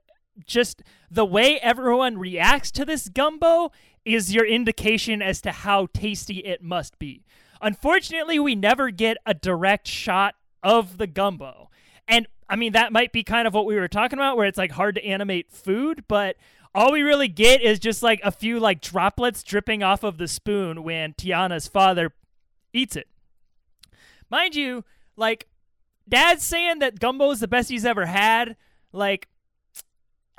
[0.46, 3.70] just the way everyone reacts to this gumbo
[4.04, 7.24] is your indication as to how tasty it must be.
[7.62, 11.70] Unfortunately, we never get a direct shot of the gumbo.
[12.08, 14.58] And I mean, that might be kind of what we were talking about, where it's
[14.58, 16.36] like hard to animate food, but
[16.74, 20.28] all we really get is just like a few like droplets dripping off of the
[20.28, 22.12] spoon when Tiana's father
[22.72, 23.06] eats it.
[24.30, 24.84] Mind you,
[25.16, 25.46] like,
[26.08, 28.56] dad's saying that gumbo is the best he's ever had.
[28.92, 29.28] Like,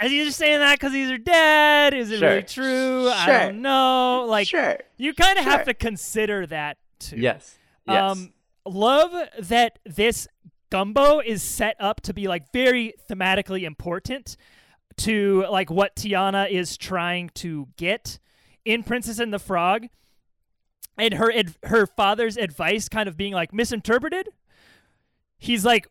[0.02, 1.94] Is he just saying that because these are dead?
[1.94, 2.30] Is it Sure.
[2.30, 3.10] really true?
[3.10, 4.26] I don't know.
[4.28, 4.80] Like, sure.
[4.98, 6.78] you kind of have to consider that
[7.10, 7.18] too.
[7.18, 7.58] Yes.
[7.88, 8.18] Yes.
[8.18, 8.34] Um,
[8.66, 10.28] love that this
[10.70, 14.38] gumbo is set up to be like very thematically important
[14.98, 18.20] to like what Tiana is trying to get
[18.66, 19.88] in Princess and the Frog,
[20.98, 24.30] and her ad- her father's advice kind of being like misinterpreted.
[25.38, 25.88] He's like,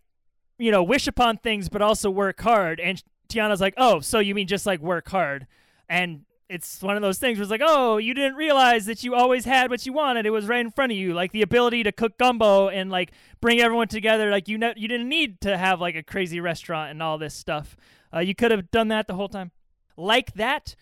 [0.58, 2.80] you know, wish upon things, but also work hard.
[2.80, 5.46] And Tiana's like, oh, so you mean just like work hard?
[5.88, 9.14] And it's one of those things where it's like, oh, you didn't realize that you
[9.14, 10.26] always had what you wanted.
[10.26, 13.12] It was right in front of you, like the ability to cook gumbo and like
[13.40, 14.30] bring everyone together.
[14.30, 17.34] Like you, ne- you didn't need to have like a crazy restaurant and all this
[17.34, 17.76] stuff.
[18.14, 19.50] Uh, you could have done that the whole time.
[19.96, 20.74] Like that.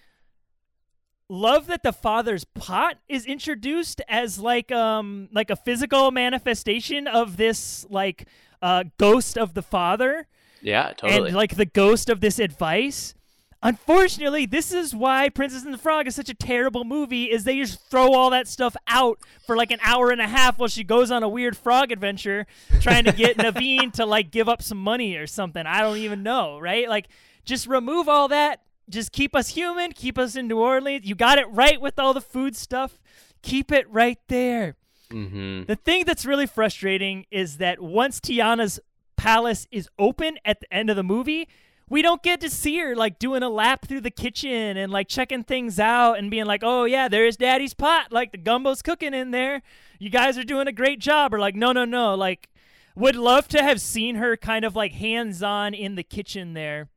[1.29, 7.37] Love that the father's pot is introduced as like um like a physical manifestation of
[7.37, 8.27] this like
[8.61, 10.27] uh ghost of the father
[10.63, 11.29] yeah, totally.
[11.29, 13.15] and like the ghost of this advice.
[13.63, 17.31] Unfortunately, this is why Princess and the Frog is such a terrible movie.
[17.31, 20.59] Is they just throw all that stuff out for like an hour and a half
[20.59, 22.47] while she goes on a weird frog adventure,
[22.81, 25.67] trying to get Naveen to like give up some money or something.
[25.67, 26.89] I don't even know, right?
[26.89, 27.09] Like,
[27.45, 28.63] just remove all that.
[28.89, 29.93] Just keep us human.
[29.93, 31.07] Keep us in New Orleans.
[31.07, 32.99] You got it right with all the food stuff.
[33.43, 34.77] Keep it right there.
[35.11, 35.65] mm-hmm.
[35.65, 38.81] The thing that's really frustrating is that once Tiana's
[39.17, 41.47] palace is open at the end of the movie,
[41.91, 45.09] we don't get to see her like doing a lap through the kitchen and like
[45.09, 48.13] checking things out and being like, "Oh yeah, there's Daddy's pot.
[48.13, 49.61] Like the gumbo's cooking in there.
[49.99, 52.15] You guys are doing a great job." Or like, "No, no, no.
[52.15, 52.49] Like,
[52.95, 56.89] would love to have seen her kind of like hands-on in the kitchen there."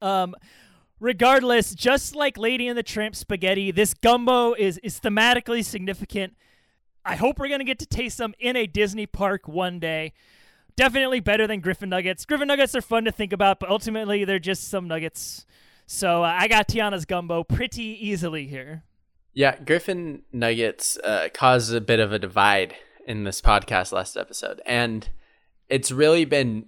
[0.00, 0.36] Um,
[1.00, 6.36] regardless, just like Lady and the Tramp spaghetti, this gumbo is is thematically significant.
[7.04, 10.12] I hope we're gonna get to taste some in a Disney park one day.
[10.76, 12.26] Definitely better than Griffin Nuggets.
[12.26, 15.46] Griffin Nuggets are fun to think about, but ultimately they're just some nuggets.
[15.86, 18.82] So uh, I got Tiana's gumbo pretty easily here.
[19.32, 22.74] Yeah, Griffin Nuggets uh, caused a bit of a divide
[23.06, 25.08] in this podcast last episode, and
[25.68, 26.66] it's really been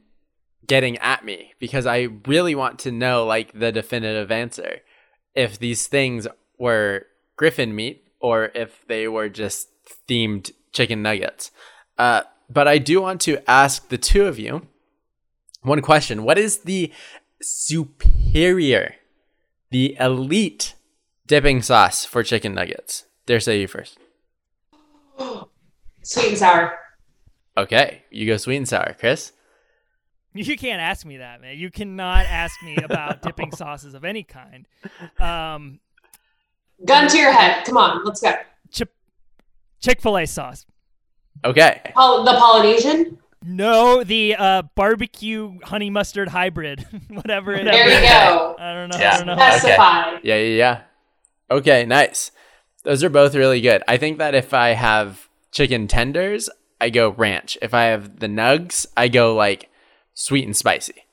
[0.66, 4.80] getting at me because I really want to know like the definitive answer
[5.34, 6.28] if these things
[6.58, 7.06] were
[7.36, 9.68] Griffin meat or if they were just
[10.08, 11.50] themed chicken nuggets.
[11.96, 14.66] Uh, but I do want to ask the two of you
[15.62, 16.92] one question: What is the
[17.42, 18.94] superior,
[19.70, 20.74] the elite
[21.26, 23.04] dipping sauce for chicken nuggets?
[23.26, 23.98] Dare say you first.
[26.02, 26.78] Sweet and sour.
[27.56, 29.32] Okay, you go sweet and sour, Chris.
[30.32, 31.58] You can't ask me that, man.
[31.58, 34.66] You cannot ask me about dipping sauces of any kind.
[35.18, 35.80] Um,
[36.84, 37.64] Gun to your head.
[37.64, 38.32] Come on, let's go.
[38.70, 38.94] Chip-
[39.80, 40.64] Chick Fil A sauce.
[41.44, 43.18] Okay, Oh, the Polynesian.
[43.44, 47.54] No, the uh, barbecue honey mustard hybrid, whatever.
[47.54, 47.94] it There is.
[48.02, 48.56] you go.
[48.58, 48.98] I don't know.
[48.98, 49.14] Yeah.
[49.14, 49.34] I don't know.
[49.36, 50.18] Specify.
[50.24, 50.80] yeah, yeah, yeah.
[51.50, 52.30] Okay, nice.
[52.84, 53.82] Those are both really good.
[53.86, 57.56] I think that if I have chicken tenders, I go ranch.
[57.62, 59.70] If I have the nugs, I go like
[60.14, 61.04] sweet and spicy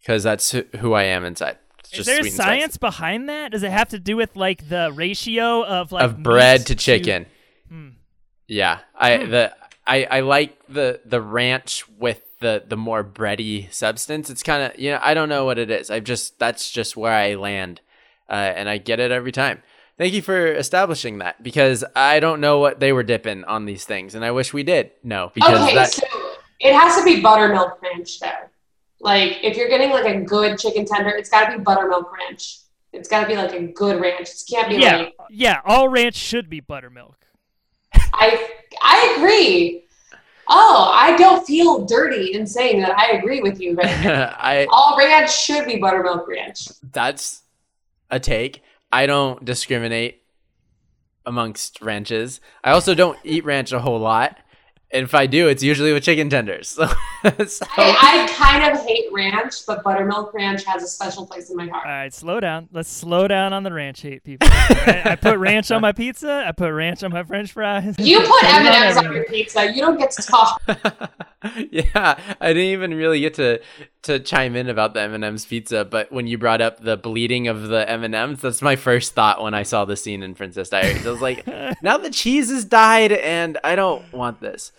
[0.00, 1.58] because that's who- who I am inside.
[1.80, 2.48] It's Is there sweet and spicy.
[2.60, 3.52] science behind that?
[3.52, 7.24] Does it have to do with like the ratio of like of bread to chicken.
[7.24, 7.30] Hmm.
[8.52, 14.28] Yeah, I the I I like the the ranch with the the more bready substance.
[14.28, 15.90] It's kind of you know I don't know what it is.
[15.90, 17.80] I just that's just where I land,
[18.28, 19.62] uh, and I get it every time.
[19.96, 23.86] Thank you for establishing that because I don't know what they were dipping on these
[23.86, 26.04] things, and I wish we did No, because Okay, that so
[26.60, 28.28] it has to be buttermilk ranch though.
[29.00, 32.58] Like if you're getting like a good chicken tender, it's got to be buttermilk ranch.
[32.92, 34.28] It's got to be like a good ranch.
[34.28, 35.62] It can't be Yeah, like yeah.
[35.64, 37.21] All ranch should be buttermilk.
[38.12, 38.48] I
[38.82, 39.84] I agree.
[40.48, 43.74] Oh, I don't feel dirty in saying that I agree with you.
[43.74, 46.68] But I all ranch should be buttermilk ranch.
[46.92, 47.42] that's
[48.10, 48.62] a take.
[48.90, 50.22] I don't discriminate
[51.24, 52.40] amongst ranches.
[52.62, 54.38] I also don't eat ranch a whole lot.
[54.94, 56.78] And if I do, it's usually with chicken tenders.
[57.22, 61.50] So, so- I, I kind of hate ranch, but buttermilk ranch has a special place
[61.50, 61.86] in my heart.
[61.86, 62.68] All right, slow down.
[62.72, 64.48] Let's slow down on the ranch hate, people.
[64.50, 65.06] All right?
[65.06, 66.42] I put ranch on my pizza.
[66.44, 67.94] I put ranch on my French fries.
[67.98, 69.72] You put Put M and M's on your pizza.
[69.72, 70.60] You don't get to talk.
[71.70, 73.60] yeah, I didn't even really get to
[74.02, 77.68] to chime in about the M&M's pizza, but when you brought up the bleeding of
[77.68, 81.06] the M&M's, that's my first thought when I saw the scene in Princess Diaries.
[81.06, 81.46] I was like,
[81.82, 84.72] now the cheese has died and I don't want this.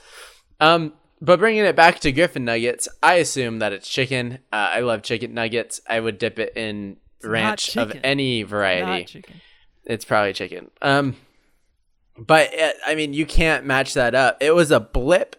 [0.59, 0.93] Um
[1.23, 4.39] but bringing it back to Griffin Nuggets, I assume that it's chicken.
[4.51, 5.79] Uh, I love chicken nuggets.
[5.87, 9.05] I would dip it in not ranch of any variety.
[9.05, 9.35] Chicken.
[9.85, 10.69] It's probably chicken.
[10.81, 11.15] Um,
[12.17, 14.37] but uh, I mean, you can't match that up.
[14.41, 15.37] It was a blip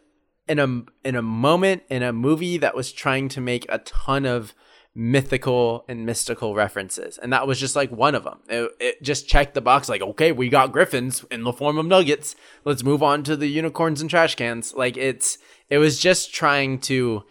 [0.49, 4.27] in a in a moment in a movie that was trying to make a ton
[4.27, 4.55] of
[4.95, 7.19] mythical and mystical references.
[7.19, 8.39] And that was just like one of them.
[8.49, 11.87] It, it just checked the box like, okay, we got griffins in the form of
[11.87, 12.37] nuggets.
[12.65, 14.73] Let's move on to the unicorns and trash cans.
[14.75, 15.39] Like it's
[15.69, 17.25] it was just trying to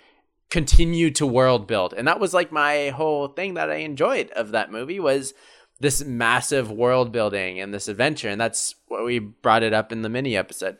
[0.49, 1.93] continue to world build.
[1.93, 5.33] And that was like my whole thing that I enjoyed of that movie was
[5.79, 8.29] this massive world building and this adventure.
[8.29, 10.77] And that's what we brought it up in the mini episode.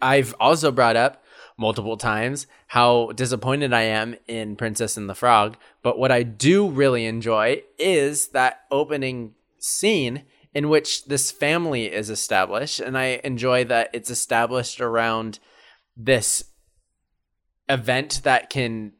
[0.00, 1.22] I've also brought up
[1.60, 5.58] multiple times how disappointed I am in Princess and the Frog.
[5.82, 12.08] But what I do really enjoy is that opening scene in which this family is
[12.08, 12.80] established.
[12.80, 15.38] And I enjoy that it's established around
[15.94, 16.44] this
[17.68, 18.92] event that can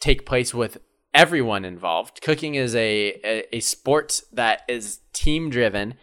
[0.00, 0.78] take place with
[1.12, 2.22] everyone involved.
[2.22, 5.94] Cooking is a, a, a sport that is team driven.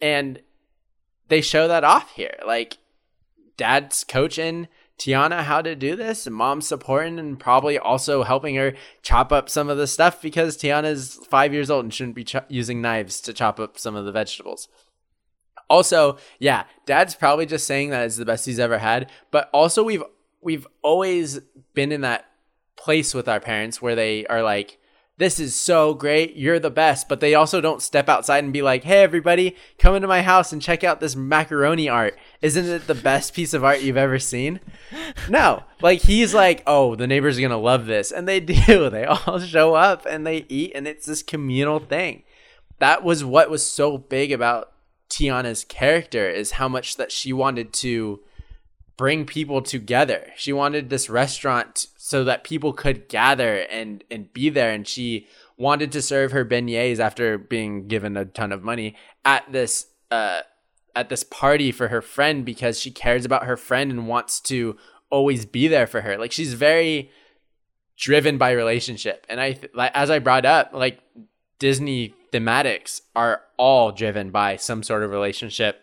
[0.00, 0.40] And
[1.28, 2.36] they show that off here.
[2.46, 2.78] Like,
[3.58, 4.66] dad's coaching
[4.98, 9.68] Tiana how to do this, mom's supporting and probably also helping her chop up some
[9.68, 13.58] of the stuff because Tiana's five years old and shouldn't be using knives to chop
[13.58, 14.68] up some of the vegetables.
[15.68, 19.82] Also, yeah, dad's probably just saying that it's the best he's ever had, but also
[19.82, 20.04] we've
[20.42, 21.40] we've always
[21.74, 22.26] been in that
[22.76, 24.78] place with our parents where they are like,
[25.18, 26.36] this is so great.
[26.36, 27.08] You're the best.
[27.08, 30.52] But they also don't step outside and be like, hey, everybody, come into my house
[30.52, 32.18] and check out this macaroni art.
[32.42, 34.60] Isn't it the best piece of art you've ever seen?
[35.28, 35.62] No.
[35.80, 38.10] Like, he's like, oh, the neighbors are to love this.
[38.10, 38.90] And they do.
[38.90, 42.24] They all show up and they eat, and it's this communal thing.
[42.80, 44.72] That was what was so big about
[45.08, 48.20] Tiana's character is how much that she wanted to
[48.96, 50.30] bring people together.
[50.36, 55.26] She wanted this restaurant so that people could gather and and be there and she
[55.56, 60.40] wanted to serve her beignets after being given a ton of money at this uh
[60.94, 64.76] at this party for her friend because she cares about her friend and wants to
[65.10, 66.18] always be there for her.
[66.18, 67.10] Like she's very
[67.96, 69.26] driven by relationship.
[69.28, 71.00] And I like as I brought up like
[71.58, 75.82] Disney thematics are all driven by some sort of relationship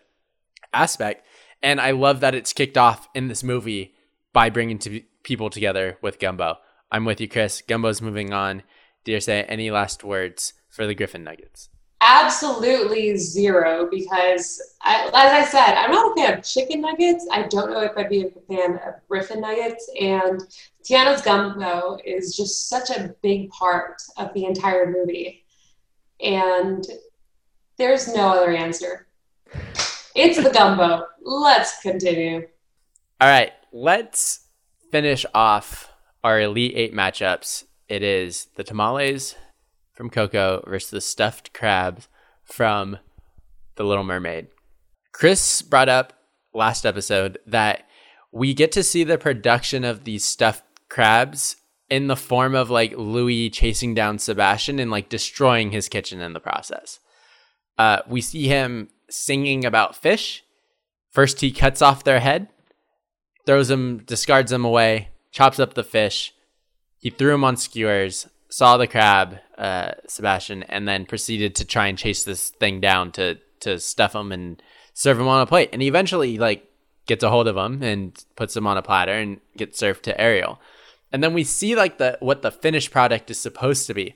[0.74, 1.26] aspect
[1.62, 3.94] and I love that it's kicked off in this movie
[4.34, 6.58] by bringing to people together with Gumbo.
[6.92, 7.62] I'm with you, Chris.
[7.62, 8.64] Gumbo's moving on.
[9.04, 11.70] Dear say any last words for the Griffin Nuggets?
[12.02, 17.28] Absolutely zero, because I, as I said, I'm not a fan of chicken nuggets.
[17.30, 19.90] I don't know if I'd be a fan of Griffin nuggets.
[20.00, 20.42] And
[20.84, 25.44] Tiana's gumbo is just such a big part of the entire movie.
[26.22, 26.86] And
[27.78, 29.08] there's no other answer.
[30.16, 31.06] It's the gumbo.
[31.22, 32.48] Let's continue.
[33.22, 34.48] All right, let's
[34.90, 35.92] finish off
[36.24, 37.66] our Elite Eight matchups.
[37.90, 39.36] It is the tamales
[40.00, 42.08] from Coco versus the stuffed crabs
[42.46, 43.00] from
[43.76, 44.48] The Little Mermaid.
[45.12, 46.14] Chris brought up
[46.54, 47.84] last episode that
[48.32, 51.58] we get to see the production of these stuffed crabs
[51.90, 56.32] in the form of like Louis chasing down Sebastian and like destroying his kitchen in
[56.32, 57.02] the process.
[57.78, 60.46] Uh, we see him singing about fish.
[61.12, 62.48] First, he cuts off their head,
[63.46, 66.34] throws them, discards them away, chops up the fish.
[67.00, 71.88] He threw them on skewers, saw the crab, uh, Sebastian, and then proceeded to try
[71.88, 74.62] and chase this thing down to to stuff him and
[74.94, 75.70] serve him on a plate.
[75.74, 76.66] And he eventually like
[77.06, 80.20] gets a hold of him and puts him on a platter and gets served to
[80.20, 80.60] Ariel.
[81.12, 84.16] And then we see like the what the finished product is supposed to be,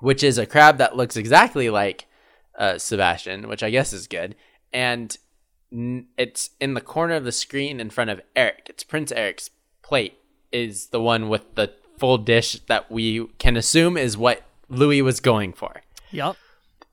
[0.00, 2.06] which is a crab that looks exactly like
[2.58, 4.36] uh, Sebastian, which I guess is good.
[4.72, 5.16] And
[5.72, 8.66] n- it's in the corner of the screen in front of Eric.
[8.68, 9.50] It's Prince Eric's
[9.82, 10.18] plate
[10.52, 15.20] is the one with the full dish that we can assume is what Louis was
[15.20, 15.82] going for.
[16.10, 16.36] Yep.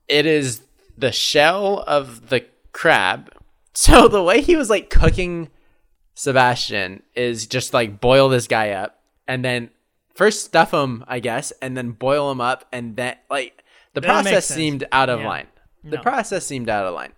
[0.08, 0.62] It is
[0.96, 3.30] the shell of the crab.
[3.74, 5.48] So the way he was like cooking
[6.14, 9.70] Sebastian is just like boil this guy up and then
[10.14, 14.06] first stuff him, I guess, and then boil him up and then like the That
[14.08, 15.26] process seemed out of Yeah.
[15.28, 15.46] line.
[15.82, 16.02] The No.
[16.02, 17.12] process seemed out of line.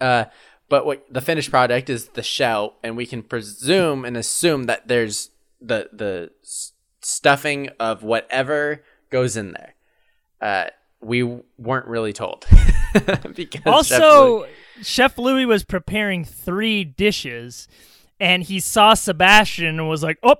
[0.00, 0.24] Uh,
[0.70, 4.88] but what the finished product is the shell, and we can presume and assume that
[4.88, 5.30] there's
[5.60, 6.30] the the
[7.02, 9.74] stuffing of whatever goes in there.
[10.40, 11.22] Uh, we
[11.58, 12.46] weren't really told
[13.34, 14.46] because Chef Louis- Also,
[14.82, 17.68] Chef Louis was preparing three dishes,
[18.20, 20.36] and he saw Sebastian and was like, "Oh,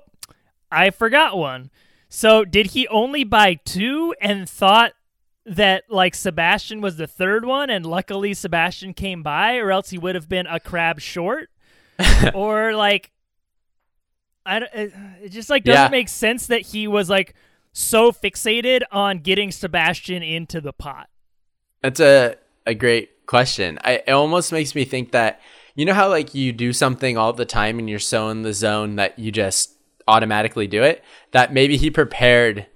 [0.71, 1.69] I forgot one."
[2.09, 4.93] So, did he only buy two and thought
[5.45, 9.97] that like Sebastian was the third one, and luckily Sebastian came by, or else he
[9.97, 11.49] would have been a crab short,
[12.33, 13.11] or like,
[14.45, 15.89] I it, it just like doesn't Yeah.
[15.89, 17.33] make sense that he was like
[17.71, 21.09] so fixated on getting Sebastian into the pot.
[21.81, 22.35] That's a
[22.65, 23.79] a great question.
[23.83, 25.41] I, it almost makes me think that
[25.75, 28.53] you know how like you do something all the time and you're so in the
[28.53, 29.75] zone that you just
[30.07, 31.03] automatically do it.
[31.31, 32.67] That maybe he prepared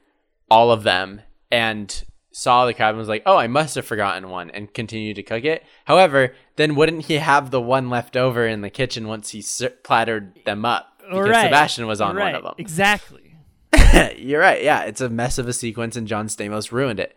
[0.49, 4.29] all of them and saw the crab and was like, "Oh, I must have forgotten
[4.29, 5.63] one," and continued to cook it.
[5.85, 9.69] However, then wouldn't he have the one left over in the kitchen once he ser-
[9.83, 10.96] plattered them up?
[11.09, 11.45] Because right.
[11.45, 12.25] Sebastian was on right.
[12.25, 12.55] one of them.
[12.57, 13.35] Exactly.
[14.17, 14.63] You're right.
[14.63, 17.15] Yeah, it's a mess of a sequence, and John Stamos ruined it.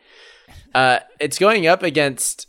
[0.75, 2.47] Uh, it's going up against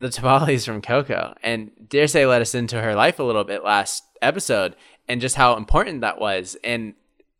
[0.00, 3.64] the tamales from Coco, and dare say let us into her life a little bit
[3.64, 4.76] last episode,
[5.08, 6.94] and just how important that was, and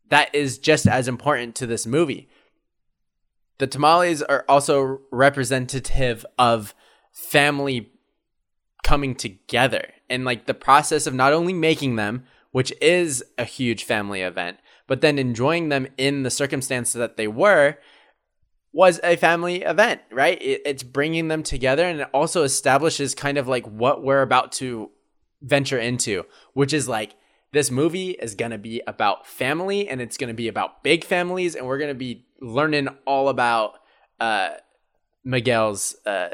[0.08, 2.28] that is just as important to this movie.
[3.58, 6.74] The tamales are also representative of
[7.12, 7.90] family
[8.84, 13.84] coming together and like the process of not only making them, which is a huge
[13.84, 17.76] family event, but then enjoying them in the circumstances that they were
[18.72, 20.40] was a family event, right?
[20.40, 24.52] It, it's bringing them together and it also establishes kind of like what we're about
[24.52, 24.90] to
[25.42, 27.14] venture into, which is like
[27.52, 31.04] this movie is going to be about family and it's going to be about big
[31.04, 33.74] families and we're going to be learning all about
[34.20, 34.50] uh,
[35.24, 36.28] Miguel's uh,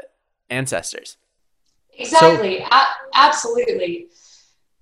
[0.49, 1.17] ancestors.
[1.97, 2.59] Exactly.
[2.59, 4.07] A- absolutely.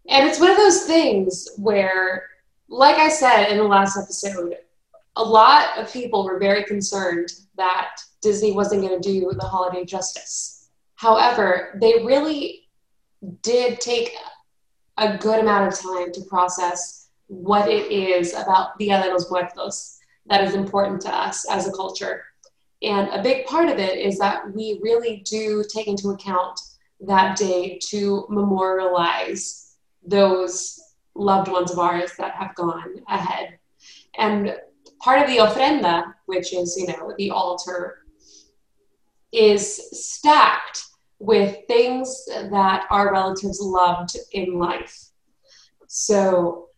[0.09, 2.27] And it's one of those things where,
[2.67, 4.55] like I said in the last episode,
[5.15, 9.85] a lot of people were very concerned that Disney wasn't going to do the holiday
[9.85, 10.69] justice.
[10.95, 12.67] However, they really
[13.41, 14.13] did take
[14.97, 19.99] a good amount of time to process what it is about Dia de los Muertos
[20.27, 22.23] that is important to us as a culture.
[22.81, 26.59] And a big part of it is that we really do take into account
[27.01, 29.62] that day to memorialize
[30.05, 30.79] those
[31.15, 33.57] loved ones of ours that have gone ahead.
[34.17, 34.55] And
[34.99, 37.99] part of the ofrenda, which is, you know, the altar,
[39.31, 40.85] is stacked
[41.19, 45.09] with things that our relatives loved in life.
[45.87, 46.69] So,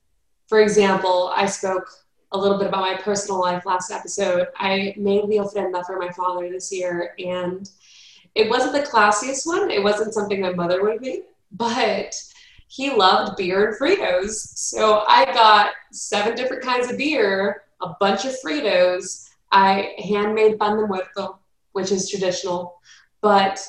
[0.48, 1.90] for example, I spoke
[2.32, 4.48] a little bit about my personal life last episode.
[4.58, 7.70] I made the ofrenda for my father this year, and
[8.36, 9.72] it wasn't the classiest one.
[9.72, 12.14] It wasn't something my mother would made, but
[12.68, 14.34] he loved beer and Fritos.
[14.58, 19.30] So I got seven different kinds of beer, a bunch of Fritos.
[19.52, 21.40] I handmade pan de muerto,
[21.74, 22.80] which is traditional,
[23.22, 23.66] but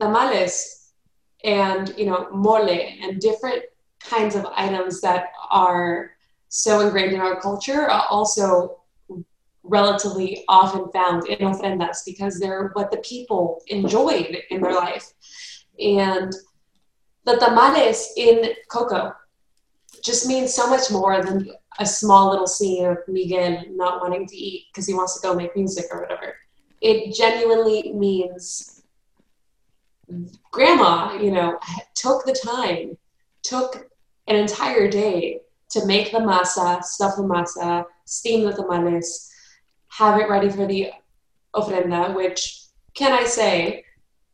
[0.00, 0.92] tamales
[1.44, 3.62] and you know mole and different
[4.00, 6.12] kinds of items that are
[6.48, 8.82] so ingrained in our culture are also
[9.62, 15.12] relatively often found in ofrendas because they're what the people enjoyed in their life.
[15.78, 16.34] And
[17.24, 19.12] the tamales in Coco
[20.02, 24.36] just means so much more than a small little scene of Miguel not wanting to
[24.36, 26.34] eat because he wants to go make music or whatever.
[26.80, 28.82] It genuinely means
[30.50, 31.58] grandma, you know,
[31.94, 32.98] took the time,
[33.42, 33.88] took
[34.26, 39.30] an entire day to make the masa, stuff the masa, steam the tamales,
[39.88, 40.90] have it ready for the
[41.54, 42.64] ofrenda, which
[42.94, 43.84] can I say,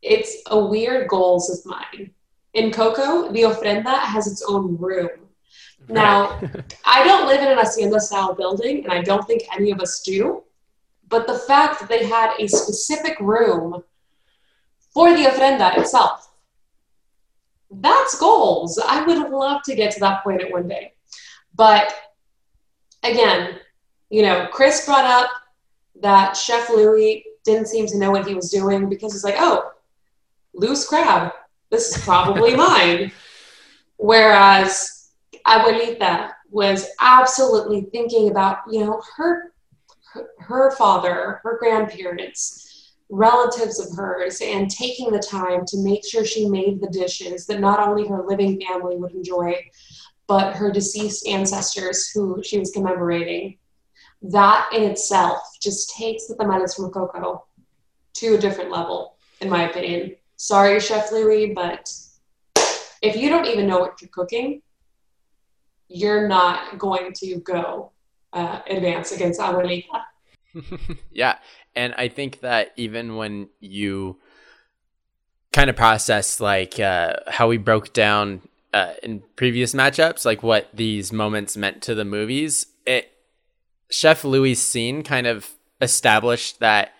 [0.03, 2.13] it's a weird goals of mine.
[2.55, 5.11] In Coco, the ofrenda has its own room.
[5.89, 6.41] Now,
[6.85, 10.01] I don't live in an hacienda style building, and I don't think any of us
[10.01, 10.45] do.
[11.09, 13.83] But the fact that they had a specific room
[14.93, 16.31] for the ofrenda itself,
[17.71, 18.79] that's goals.
[18.79, 20.93] I would have loved to get to that point at one day.
[21.55, 21.95] But
[23.03, 23.59] again,
[24.11, 25.31] you know, Chris brought up
[26.01, 29.73] that Chef Louis didn't seem to know what he was doing because he's like, oh,
[30.55, 31.33] loose crab.
[31.71, 33.13] This is probably mine.
[33.97, 35.11] Whereas
[35.47, 39.53] Abuelita was absolutely thinking about, you know, her,
[40.13, 46.25] her, her father, her grandparents, relatives of hers, and taking the time to make sure
[46.25, 49.55] she made the dishes that not only her living family would enjoy,
[50.27, 53.59] but her deceased ancestors who she was commemorating.
[54.21, 57.47] That in itself just takes the tamales from Coco
[58.15, 60.17] to a different level, in my opinion.
[60.39, 61.93] Sorry, Chef Louis, but
[63.03, 64.63] if you don't even know what you're cooking,
[65.89, 67.91] you're not going to go
[68.33, 70.05] uh, advance against Abuelita.
[71.11, 71.39] yeah.
[71.75, 74.21] And I think that even when you
[75.53, 80.69] kind of process like uh, how we broke down uh, in previous matchups, like what
[80.73, 83.11] these moments meant to the movies, it
[83.91, 86.93] Chef Louis' scene kind of established that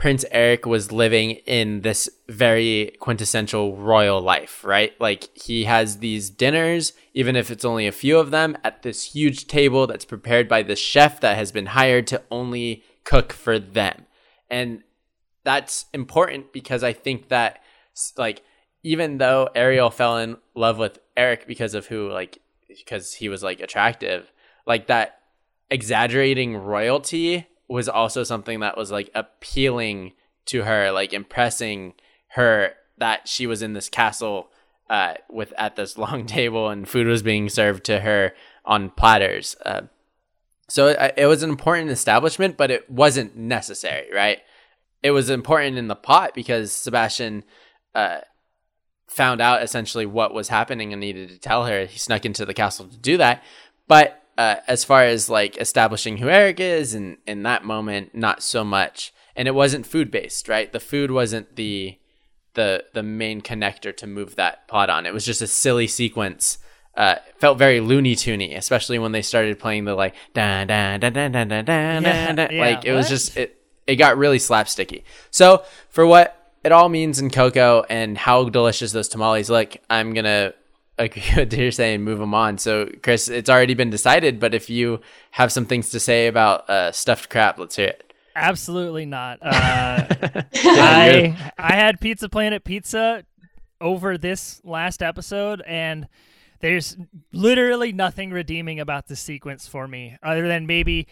[0.00, 4.98] Prince Eric was living in this very quintessential royal life, right?
[4.98, 9.12] Like he has these dinners, even if it's only a few of them, at this
[9.12, 13.58] huge table that's prepared by the chef that has been hired to only cook for
[13.58, 14.06] them.
[14.48, 14.84] And
[15.44, 17.60] that's important because I think that,
[18.16, 18.42] like,
[18.82, 22.38] even though Ariel fell in love with Eric because of who, like,
[22.68, 24.32] because he was like attractive,
[24.66, 25.18] like that
[25.70, 30.12] exaggerating royalty was also something that was like appealing
[30.46, 31.94] to her, like impressing
[32.30, 34.50] her that she was in this castle
[34.90, 39.56] uh, with at this long table and food was being served to her on platters.
[39.64, 39.82] Uh,
[40.68, 44.38] so it, it was an important establishment, but it wasn't necessary, right?
[45.02, 47.44] It was important in the plot because Sebastian
[47.94, 48.18] uh,
[49.08, 51.86] found out essentially what was happening and needed to tell her.
[51.86, 53.42] He snuck into the castle to do that.
[53.88, 58.42] But uh, as far as like establishing who Eric is and in that moment, not
[58.42, 59.12] so much.
[59.36, 60.72] And it wasn't food based, right?
[60.72, 61.98] The food wasn't the
[62.54, 65.06] the the main connector to move that plot on.
[65.06, 66.58] It was just a silly sequence.
[66.96, 71.10] Uh, felt very Looney Toony, especially when they started playing the like da da da
[71.10, 72.48] da da da da Yeah, da.
[72.50, 73.56] yeah, Like it was just it.
[73.86, 75.02] It got really slapsticky.
[75.30, 80.12] So for what it all means in Coco and how delicious those tamales look, I'm
[80.14, 80.54] gonna
[81.04, 82.58] agree with you're saying, move them on.
[82.58, 85.00] So Chris, it's already been decided, but if you
[85.32, 88.12] have some things to say about uh, stuffed crap, let's hear it.
[88.36, 89.38] Absolutely not.
[89.42, 90.06] Uh,
[90.54, 93.24] I I had Pizza Planet pizza
[93.80, 96.06] over this last episode, and
[96.60, 96.96] there's
[97.32, 101.06] literally nothing redeeming about the sequence for me, other than maybe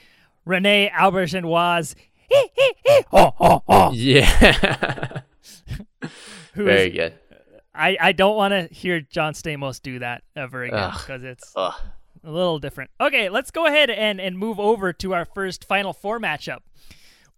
[0.46, 1.94] René Auberjonois,
[3.12, 5.20] oh, oh, oh, Yeah,
[6.54, 7.14] who very is- good.
[7.78, 11.74] I I don't want to hear John Stamos do that ever again because it's Ugh.
[12.24, 12.90] a little different.
[13.00, 16.58] Okay, let's go ahead and, and move over to our first Final Four matchup,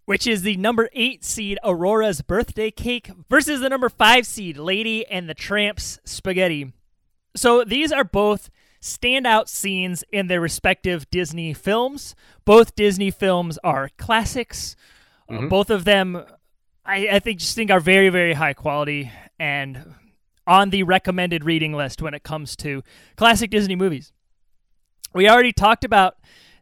[0.07, 5.07] which is the number eight seed Aurora's birthday cake versus the number five seed Lady
[5.07, 6.73] and the Tramps spaghetti.
[7.37, 12.15] So these are both standout scenes in their respective Disney films.
[12.47, 14.75] Both Disney films are classics.
[15.29, 16.25] Uh, both of them,
[16.85, 19.95] I, I think, just think are very, very high quality and
[20.47, 22.83] on the recommended reading list when it comes to
[23.17, 24.13] classic Disney movies.
[25.15, 26.17] We already talked about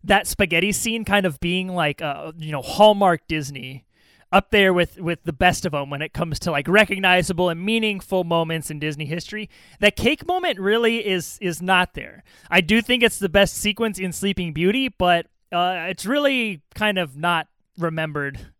[0.04, 3.84] that spaghetti scene kind of being like, uh, you know, Hallmark Disney
[4.30, 7.64] up there with with the best of them when it comes to like recognizable and
[7.64, 9.48] meaningful moments in Disney history.
[9.80, 12.24] That cake moment really is is not there.
[12.50, 16.98] I do think it's the best sequence in Sleeping Beauty, but uh, it's really kind
[16.98, 17.48] of not
[17.78, 18.52] remembered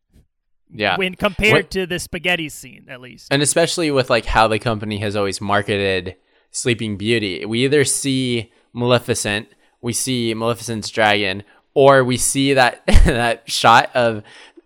[0.73, 3.29] Yeah, when compared What- to the spaghetti scene, at least.
[3.33, 6.17] and especially with like how the company has always marketed
[6.51, 7.45] Sleeping Beauty.
[7.45, 9.49] We either see Maleficent,
[9.81, 11.43] we see Maleficent's dragon,
[11.75, 14.23] or we see that that shot of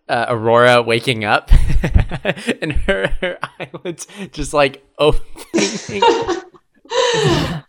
[0.08, 1.50] uh, Aurora waking up
[2.62, 6.02] and her, her eyelids just like opening.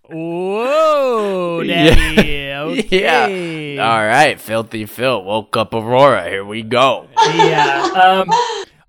[0.09, 1.95] Whoa, Yeah.
[1.95, 2.43] daddy.
[2.63, 3.75] Okay.
[3.75, 3.83] yeah.
[3.91, 6.29] All right, filthy Phil woke up Aurora.
[6.29, 7.07] Here we go.
[7.35, 7.83] yeah.
[7.93, 8.29] Um,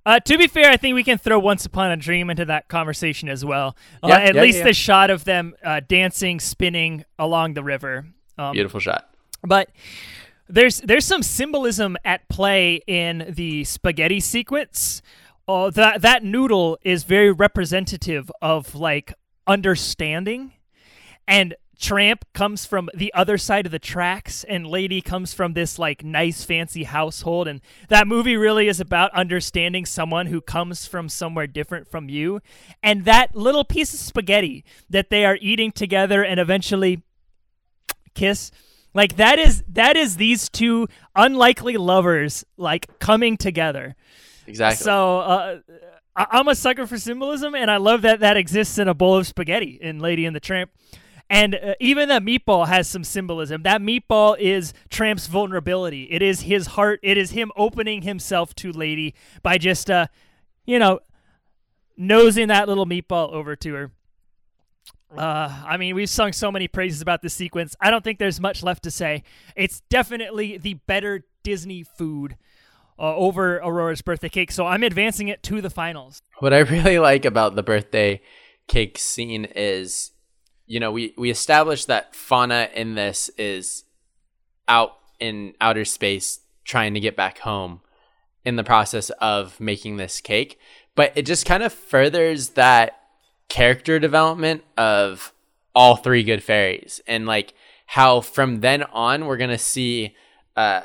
[0.07, 2.69] uh, to be fair, I think we can throw Once Upon a Dream into that
[2.69, 3.77] conversation as well.
[4.03, 4.65] Uh, Yeah, at yeah, least yeah.
[4.65, 8.07] the shot of them uh, dancing, spinning along the river.
[8.39, 9.09] Um, Beautiful shot.
[9.43, 9.71] but
[10.49, 15.03] there's there's some symbolism at play in the spaghetti sequence.
[15.49, 19.13] Oh, that that noodle is very representative of like
[19.47, 20.53] understanding,
[21.27, 25.79] and Tramp comes from the other side of the tracks, and Lady comes from this
[25.79, 31.09] like nice fancy household, and that movie really is about understanding someone who comes from
[31.09, 32.41] somewhere different from you,
[32.83, 37.03] and that little piece of spaghetti that they are eating together and eventually
[38.15, 38.53] kiss
[38.95, 40.87] like that is that is these two
[41.17, 43.97] unlikely lovers like coming together.
[44.47, 44.85] Exactly.
[44.85, 45.59] so uh,
[46.17, 49.27] I'm a sucker for symbolism and i love that that exists in a bowl of
[49.27, 50.71] spaghetti in lady and the tramp.
[51.31, 53.63] And uh, even that meatball has some symbolism.
[53.63, 56.05] That meatball is tramp's vulnerability.
[56.05, 57.01] It is his heart.
[57.03, 60.07] It is him opening himself to lady by just uh
[60.67, 61.01] you know
[61.97, 63.91] nosing that little meatball over to her.
[65.17, 67.77] Uh, I mean, we've sung so many praises about this sequence.
[67.81, 69.23] I don't think there's much left to say.
[69.55, 72.37] It's definitely the better Disney food
[72.99, 76.23] uh, over Aurora's birthday cake, so I'm advancing it to the finals.
[76.39, 78.21] What I really like about the birthday
[78.69, 80.13] cake scene is,
[80.67, 83.85] you know, we we established that Fauna in this is
[84.69, 87.81] out in outer space trying to get back home
[88.45, 90.59] in the process of making this cake,
[90.95, 93.01] but it just kind of furthers that
[93.49, 95.33] character development of
[95.75, 97.53] all three good fairies and like
[97.87, 100.15] how from then on we're gonna see
[100.57, 100.83] uh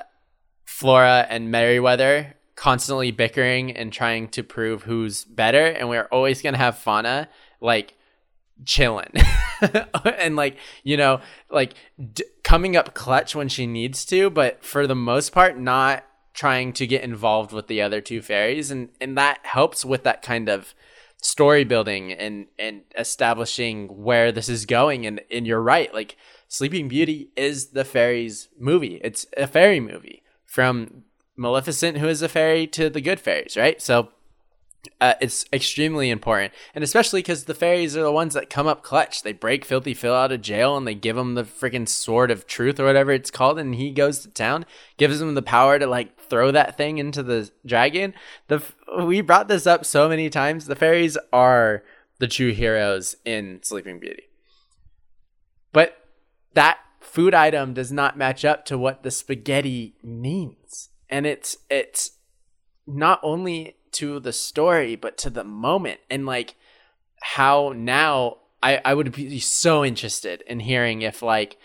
[0.80, 6.58] Flora and Merryweather constantly bickering and trying to prove who's better, and we're always gonna
[6.58, 7.28] have Fauna
[7.60, 7.96] like
[8.64, 9.12] chilling.
[10.06, 10.56] And like
[10.86, 11.20] you know
[11.50, 11.74] like
[12.14, 16.72] d- coming up clutch when she needs to, but for the most part not trying
[16.72, 20.48] to get involved with the other two fairies, and and that helps with that kind
[20.48, 20.74] of
[21.22, 26.16] story building and and establishing where this is going and and you're right like
[26.48, 29.02] sleeping beauty is the fairies movie.
[29.04, 31.04] It's a fairy movie from
[31.38, 33.80] Maleficent, who is a fairy, to the good fairies, right?
[33.80, 34.10] So
[35.00, 38.82] uh, it's extremely important, and especially because the fairies are the ones that come up
[38.82, 39.22] clutch.
[39.22, 42.48] They break Filthy Phil out of jail, and they give him the freaking sword of
[42.48, 44.66] truth or whatever it's called, and he goes to town,
[44.98, 48.14] gives him the power to like throw that thing into the dragon.
[48.48, 48.64] The
[48.98, 50.66] we brought this up so many times.
[50.66, 51.84] The fairies are
[52.18, 54.24] the true heroes in Sleeping Beauty,
[55.72, 55.96] but
[56.54, 62.12] that food item does not match up to what the spaghetti means, and it's it's
[62.86, 66.00] not only to the story but to the moment.
[66.10, 66.56] And like
[67.22, 71.58] how now I, I would be so interested in hearing if like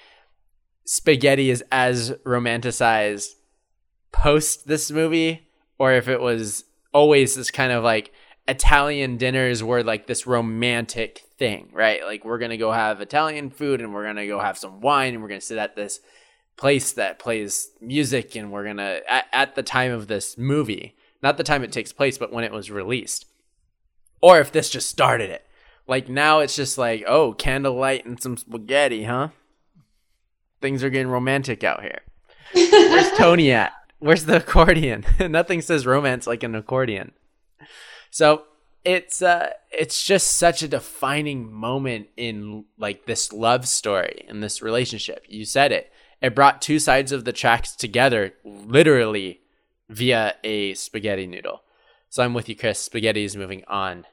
[0.84, 3.30] spaghetti is as romanticized
[4.12, 8.12] post this movie or if it was always this kind of like
[8.46, 12.04] Italian dinners were like this romantic thing, right?
[12.04, 15.22] Like we're gonna go have Italian food and we're gonna go have some wine and
[15.22, 16.00] we're gonna sit at this
[16.56, 21.38] place that plays music and we're gonna at, at the time of this movie not
[21.38, 23.24] the time it takes place, but when it was released.
[24.20, 25.46] Or if this just started it.
[25.86, 29.28] Like now it's just like, oh, candlelight and some spaghetti, huh?
[30.60, 32.00] Things are getting romantic out here.
[32.52, 33.72] Where's Tony at?
[34.00, 35.06] Where's the accordion?
[35.18, 37.12] Nothing says romance like an accordion.
[38.10, 38.42] So
[38.84, 44.62] it's uh it's just such a defining moment in like this love story and this
[44.62, 45.24] relationship.
[45.28, 45.90] You said it.
[46.20, 49.40] It brought two sides of the tracks together literally
[49.88, 51.62] via a spaghetti noodle.
[52.08, 52.78] So I'm with you, Chris.
[52.78, 54.06] Spaghetti is moving on.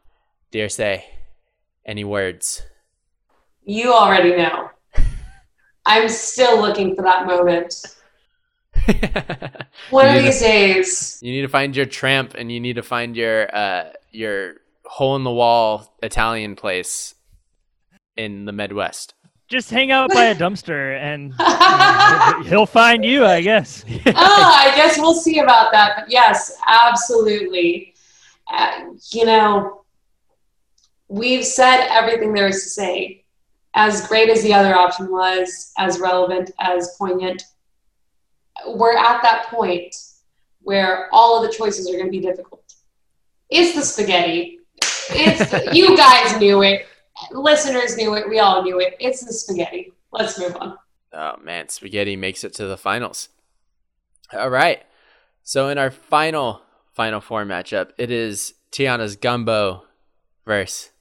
[0.51, 1.05] Dare say,
[1.85, 2.63] any words?
[3.63, 4.71] You already know.
[5.85, 7.95] I'm still looking for that moment.
[9.89, 11.19] One of these to, days.
[11.21, 14.55] You need to find your tramp and you need to find your uh your
[14.91, 17.15] hole in the wall Italian place
[18.17, 19.13] in the Midwest.
[19.47, 21.33] Just hang out by a dumpster and
[22.45, 23.85] he'll find you, I guess.
[23.87, 25.93] oh, I guess we'll see about that.
[25.95, 27.93] But yes, absolutely.
[28.51, 29.85] Uh, you know,
[31.07, 33.23] we've said everything there is to say.
[33.73, 37.43] As great as the other option was, as relevant, as poignant,
[38.67, 39.95] we're at that point
[40.59, 42.73] where all of the choices are going to be difficult.
[43.49, 44.57] Is the spaghetti.
[45.13, 46.85] It's you guys knew it
[47.31, 48.29] listeners knew it.
[48.29, 48.95] We all knew it.
[48.99, 49.93] It's the spaghetti.
[50.11, 50.77] Let's move on.
[51.13, 53.29] Oh man, spaghetti makes it to the finals.
[54.33, 54.81] All right.
[55.43, 56.61] So in our final
[56.93, 59.83] final four matchup, it is Tiana's gumbo
[60.45, 60.91] versus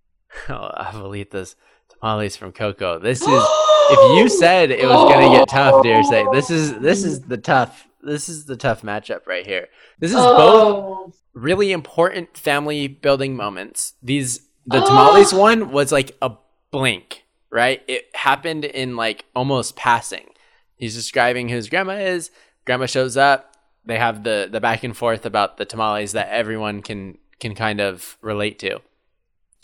[0.48, 1.56] oh, Abuelita's
[1.88, 2.98] tamales from Coco.
[2.98, 3.44] This is
[3.90, 7.36] if you said it was gonna get tough, dear say this is this is the
[7.36, 9.68] tough this is the tough matchup right here.
[9.98, 10.36] This is oh.
[10.36, 13.94] both really important family building moments.
[14.02, 14.86] These the oh.
[14.86, 16.32] tamales one was like a
[16.70, 17.82] blink, right?
[17.88, 20.28] It happened in like almost passing.
[20.76, 22.30] He's describing who his grandma is.
[22.64, 23.56] Grandma shows up.
[23.84, 27.80] They have the the back and forth about the tamales that everyone can can kind
[27.80, 28.80] of relate to.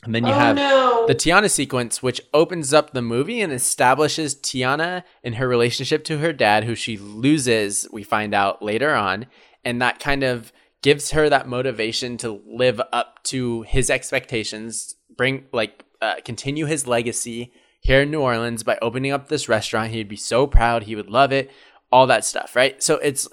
[0.04, 1.04] And then you oh, have no.
[1.06, 6.18] the Tiana sequence, which opens up the movie and establishes Tiana and her relationship to
[6.18, 9.26] her dad, who she loses, we find out later on.
[9.64, 10.52] And that kind of
[10.86, 16.86] gives her that motivation to live up to his expectations, bring like uh, continue his
[16.86, 19.90] legacy here in New Orleans by opening up this restaurant.
[19.90, 20.84] He'd be so proud.
[20.84, 21.50] He would love it.
[21.90, 22.80] All that stuff, right?
[22.80, 23.26] So it's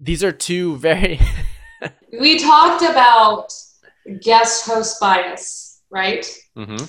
[0.00, 1.20] these are two very.
[2.20, 3.52] we talked about
[4.20, 6.26] guest host bias, right?
[6.56, 6.86] Mm-hmm.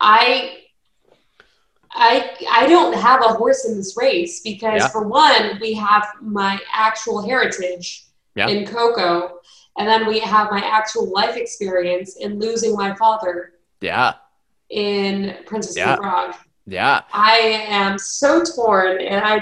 [0.00, 0.56] I
[1.92, 4.88] I I don't have a horse in this race because Yeah.
[4.88, 8.48] for one, we have my actual heritage Yeah.
[8.48, 9.40] in Coco,
[9.78, 14.14] and then we have my actual life experience in losing my father Yeah,
[14.68, 15.94] in Princess Yeah.
[15.94, 16.34] and the Frog.
[16.66, 19.40] yeah, I am so torn, and I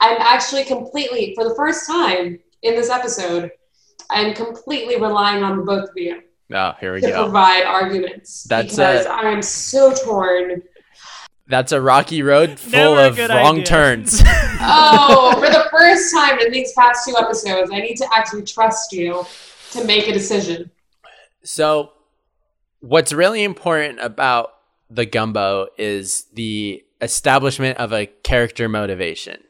[0.00, 3.50] I'm actually completely for the first time in this episode,
[4.10, 6.22] I'm completely relying on both of you
[6.52, 7.22] oh, here we to go.
[7.24, 10.62] provide arguments That's, because I am so torn.
[11.46, 13.64] That's a rocky road full of wrong idea.
[13.64, 14.22] turns.
[14.66, 18.92] Oh, for the first time in these past two episodes, I need to actually trust
[18.92, 19.26] you
[19.72, 20.70] to make a decision.
[21.42, 21.92] So,
[22.80, 24.54] what's really important about
[24.88, 29.42] the gumbo is the establishment of a character motivation.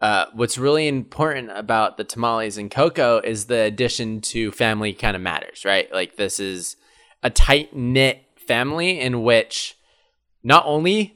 [0.00, 5.16] Uh, what's really important about the tamales and Coco is the addition to family kind
[5.16, 5.92] of matters, right?
[5.92, 6.76] Like, this is
[7.24, 9.76] a tight knit family in which
[10.44, 11.15] not only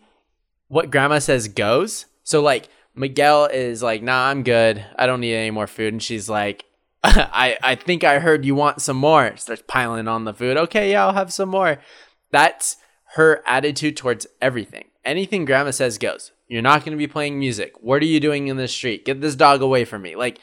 [0.71, 4.85] what grandma says goes, so like Miguel is like, nah, I'm good.
[4.97, 5.93] I don't need any more food.
[5.93, 6.65] And she's like,
[7.05, 9.37] I, I think I heard you want some more.
[9.37, 10.57] Starts piling on the food.
[10.57, 11.79] Okay, yeah, I'll have some more.
[12.31, 12.77] That's
[13.15, 14.85] her attitude towards everything.
[15.05, 16.31] Anything grandma says goes.
[16.47, 17.73] You're not going to be playing music.
[17.81, 19.05] What are you doing in the street?
[19.05, 20.15] Get this dog away from me.
[20.15, 20.39] Like,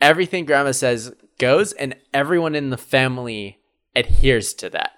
[0.00, 3.60] everything grandma says goes and everyone in the family
[3.96, 4.92] adheres to that.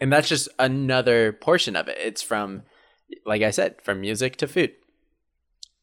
[0.00, 1.98] And that's just another portion of it.
[1.98, 2.62] It's from
[3.24, 4.72] like I said, from music to food.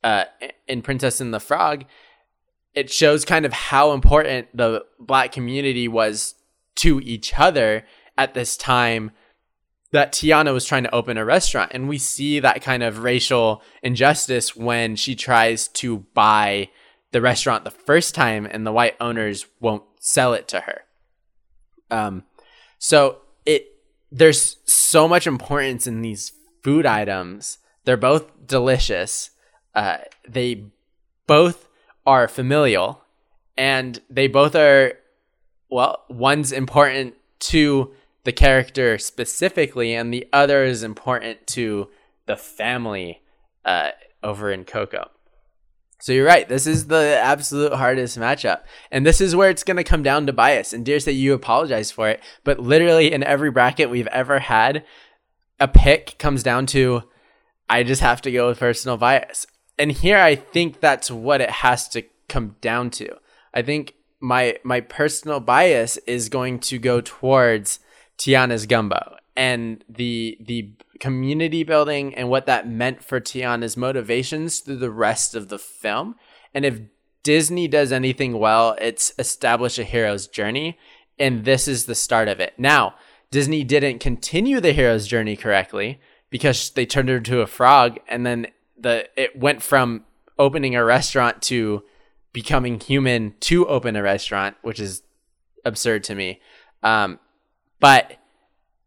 [0.03, 0.25] Uh
[0.67, 1.85] in Princess and the Frog,
[2.73, 6.35] it shows kind of how important the black community was
[6.75, 7.85] to each other
[8.17, 9.11] at this time
[9.91, 11.71] that Tiana was trying to open a restaurant.
[11.73, 16.69] And we see that kind of racial injustice when she tries to buy
[17.11, 20.81] the restaurant the first time and the white owners won't sell it to her.
[21.89, 22.23] Um,
[22.77, 23.67] so it
[24.11, 26.31] there's so much importance in these
[26.63, 27.59] food items.
[27.85, 29.31] They're both delicious.
[29.73, 30.65] Uh, they
[31.27, 31.67] both
[32.05, 33.03] are familial,
[33.57, 34.93] and they both are
[35.69, 36.03] well.
[36.09, 37.93] One's important to
[38.23, 41.89] the character specifically, and the other is important to
[42.25, 43.21] the family
[43.65, 43.91] uh,
[44.23, 45.09] over in Coco.
[46.01, 46.47] So you're right.
[46.47, 48.61] This is the absolute hardest matchup.
[48.89, 50.71] And this is where it's going to come down to bias.
[50.71, 52.21] And Dear say you apologize for it.
[52.45, 54.85] But literally in every bracket we've ever had,
[55.59, 57.03] a pick comes down to
[57.69, 59.45] I just have to go with personal bias.
[59.77, 63.17] And here I think that's what it has to come down to.
[63.53, 67.79] I think my my personal bias is going to go towards
[68.17, 74.77] Tiana's gumbo and the the community building and what that meant for Tiana's motivations through
[74.77, 76.15] the rest of the film.
[76.53, 76.81] And if
[77.23, 80.77] Disney does anything well, it's establish a hero's journey,
[81.17, 82.53] and this is the start of it.
[82.57, 82.95] Now,
[83.31, 85.99] Disney didn't continue the hero's journey correctly
[86.29, 90.05] because they turned her into a frog, and then the it went from
[90.37, 91.83] opening a restaurant to
[92.33, 95.03] becoming human to open a restaurant, which is
[95.65, 96.39] absurd to me.
[96.83, 97.19] Um,
[97.79, 98.17] but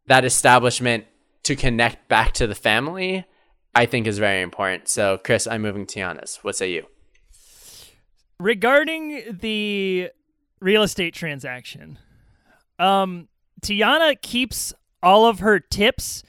[0.07, 1.07] that establishment
[1.45, 3.24] to connect back to the family,
[3.74, 4.88] I think is very important.
[4.88, 6.38] So, Chris, I'm moving Tiana's.
[6.43, 6.86] What say you?
[8.38, 10.11] Regarding the
[10.61, 11.99] real estate transaction,
[12.78, 13.28] um,
[13.62, 16.22] Tiana keeps all of her tips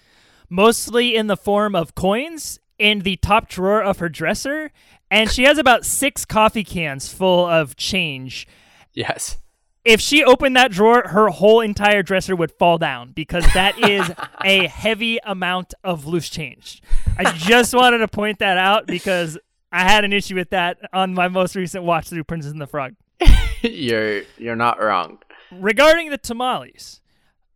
[0.49, 4.71] mostly in the form of coins in the top drawer of her dresser,
[5.09, 8.47] and she has about six coffee cans full of change.
[8.93, 9.37] Yes
[9.85, 14.09] if she opened that drawer, her whole entire dresser would fall down because that is
[14.43, 16.81] a heavy amount of loose change.
[17.17, 19.37] I just wanted to point that out because
[19.71, 22.67] I had an issue with that on my most recent watch through Princess and the
[22.67, 22.95] Frog.
[23.61, 25.19] you're you're not wrong.
[25.51, 27.01] Regarding the tamales,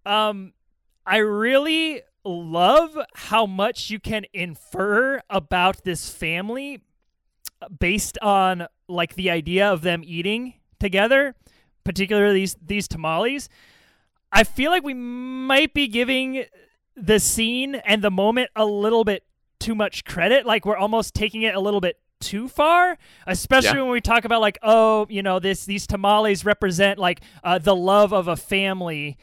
[0.08, 0.54] um,
[1.06, 6.82] I really love how much you can infer about this family
[7.80, 11.36] based on like the idea of them eating together
[11.88, 13.48] particularly these these tamales,
[14.30, 16.44] I feel like we might be giving
[16.98, 19.24] the scene and the moment a little bit
[19.60, 20.46] too much credit.
[20.46, 23.84] Like we're almost taking it a little bit too far, especially yeah.
[23.84, 27.76] when we talk about like, oh, you know, this these tamales represent like uh, the
[27.76, 29.18] love of a family,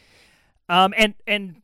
[0.68, 1.62] um, and and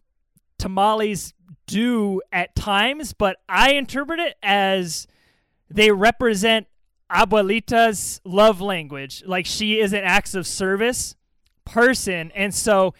[0.58, 1.34] tamales
[1.66, 5.06] do at times, but I interpret it as
[5.70, 6.66] they represent
[7.10, 9.22] abuelita's love language.
[9.26, 11.16] Like she is an acts of service
[11.64, 12.30] person.
[12.34, 12.94] And so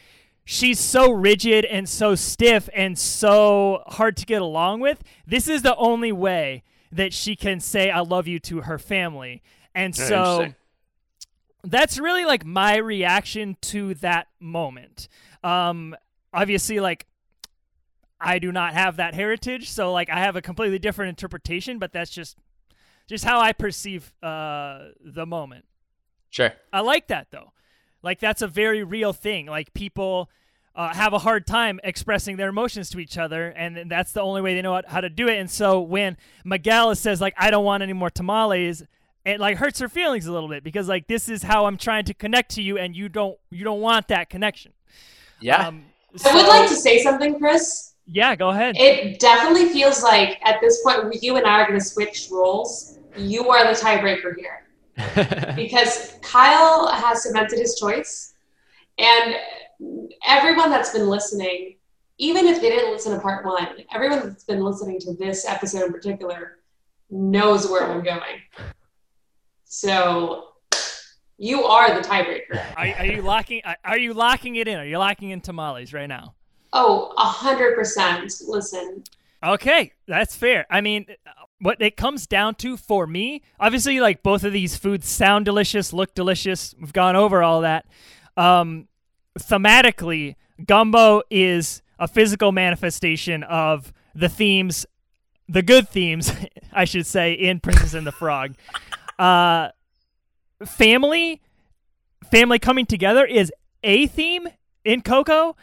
[0.45, 5.03] she's so rigid and so stiff and so hard to get along with.
[5.27, 9.43] This is the only way that she can say I love you to her family.
[9.75, 10.53] And so
[11.63, 15.09] that's really like my reaction to that moment.
[15.43, 15.97] Um
[16.33, 17.07] obviously like
[18.21, 21.93] I do not have that heritage, so like I have a completely different interpretation, but
[21.93, 22.37] that's just
[23.07, 25.65] just how I perceive uh, the moment.
[26.29, 26.53] Sure.
[26.73, 27.53] I like that though.
[28.03, 29.47] Like that's a very real thing.
[29.47, 30.31] Like people
[30.77, 34.43] uh, have a hard time expressing their emotions to each other, and that's the only
[34.43, 35.39] way they know how to do it.
[35.39, 38.85] And so when Miguel says like I don't want any more tamales,
[39.25, 42.05] it like hurts her feelings a little bit because like this is how I'm trying
[42.05, 44.73] to connect to you, and you don't you don't want that connection.
[45.41, 45.67] Yeah.
[45.67, 45.85] Um,
[46.17, 47.95] so, I would like to say something, Chris.
[48.07, 48.77] Yeah, go ahead.
[48.77, 52.99] It definitely feels like at this point you and I are going to switch roles
[53.17, 54.67] you are the tiebreaker here.
[55.57, 58.35] because Kyle has cemented his choice,
[58.99, 59.35] and
[60.27, 61.77] everyone that's been listening,
[62.19, 65.87] even if they didn't listen to part one, everyone that's been listening to this episode
[65.87, 66.59] in particular
[67.09, 68.41] knows where I'm going.
[69.65, 70.50] So
[71.41, 72.61] you are the tiebreaker.
[72.77, 73.63] Are, are you locking?
[73.83, 74.79] Are you locking it in?
[74.79, 76.35] Are you locking in tamales right now?
[76.73, 78.33] Oh, a hundred percent.
[78.47, 79.03] Listen.
[79.43, 80.67] Okay, that's fair.
[80.69, 81.07] I mean,
[81.61, 85.95] what it comes down to for me, obviously, like both of these foods sound delicious,
[85.95, 86.75] look delicious.
[86.79, 87.87] We've gone over all that.
[88.37, 88.89] Um,
[89.39, 90.37] thematically,
[90.67, 94.85] gumbo is a physical manifestation of the themes,
[95.49, 96.33] the good themes,
[96.73, 98.57] I should say, in Princess and the Frog.
[99.19, 99.71] Uh,
[100.65, 101.41] family,
[102.31, 103.53] family coming together is
[103.83, 104.49] a theme
[104.85, 105.57] in Coco,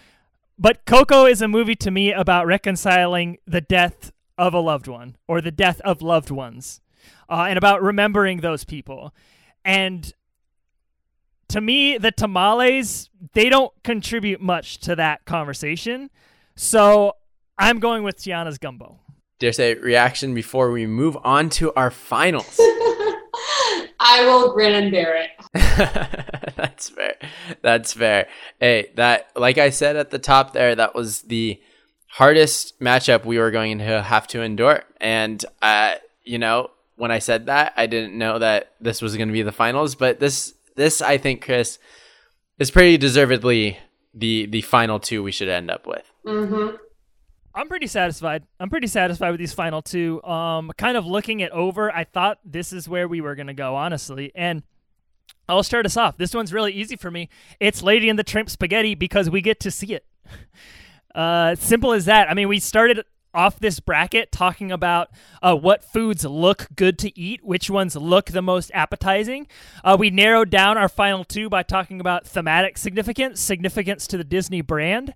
[0.58, 5.18] but Coco is a movie to me about reconciling the death of a loved one
[5.28, 6.82] or the death of loved ones,
[7.30, 9.14] uh, and about remembering those people.
[9.64, 10.14] And
[11.50, 16.10] to me, the tamales they don't contribute much to that conversation.
[16.56, 17.14] So
[17.58, 19.00] I'm going with Tiana's gumbo.
[19.39, 22.60] Dare say reaction before we move on to our finals.
[24.10, 25.30] I will grin and bear it.
[26.55, 27.16] That's fair.
[27.62, 28.28] That's fair.
[28.60, 31.60] Hey, that like I said at the top there, that was the
[32.08, 34.84] hardest matchup we were going to have to endure.
[35.01, 39.28] And uh, you know, when I said that, I didn't know that this was going
[39.28, 41.78] to be the finals, but this this I think Chris
[42.60, 43.78] is pretty deservedly
[44.14, 46.10] the the final two we should end up with.
[46.26, 46.70] hmm
[47.58, 48.43] I'm pretty satisfied.
[48.60, 50.24] I'm pretty satisfied with these final two.
[50.24, 53.76] Um, kind of looking it over, I thought this is where we were gonna go,
[53.76, 54.32] honestly.
[54.36, 54.62] And
[55.49, 56.18] I'll start us off.
[56.18, 57.30] This one's really easy for me.
[57.60, 60.05] It's Lady and the Tramp Spaghetti because we get to see it.
[61.16, 62.30] Uh, simple as that.
[62.30, 63.03] I mean, we started
[63.34, 65.10] off this bracket talking about
[65.41, 69.47] uh, what foods look good to eat, which ones look the most appetizing.
[69.84, 74.24] Uh, we narrowed down our final two by talking about thematic significance, significance to the
[74.24, 75.16] Disney brand,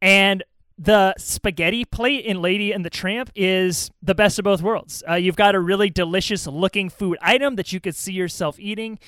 [0.00, 0.44] and
[0.80, 5.04] the spaghetti plate in Lady and the Tramp is the best of both worlds.
[5.06, 8.98] Uh, you've got a really delicious looking food item that you could see yourself eating.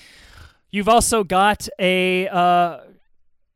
[0.70, 2.80] You've also got a uh,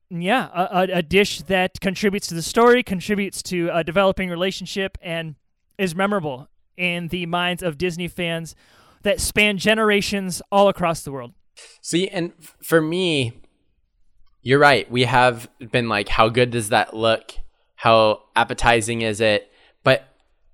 [0.08, 5.34] yeah, a, a, dish that contributes to the story, contributes to a developing relationship, and
[5.76, 8.54] is memorable in the minds of Disney fans
[9.02, 11.32] that span generations all across the world.
[11.82, 13.42] See, and for me,
[14.42, 14.90] you're right.
[14.90, 17.34] We have been like, how good does that look?
[17.86, 19.48] How appetizing is it?
[19.84, 20.08] But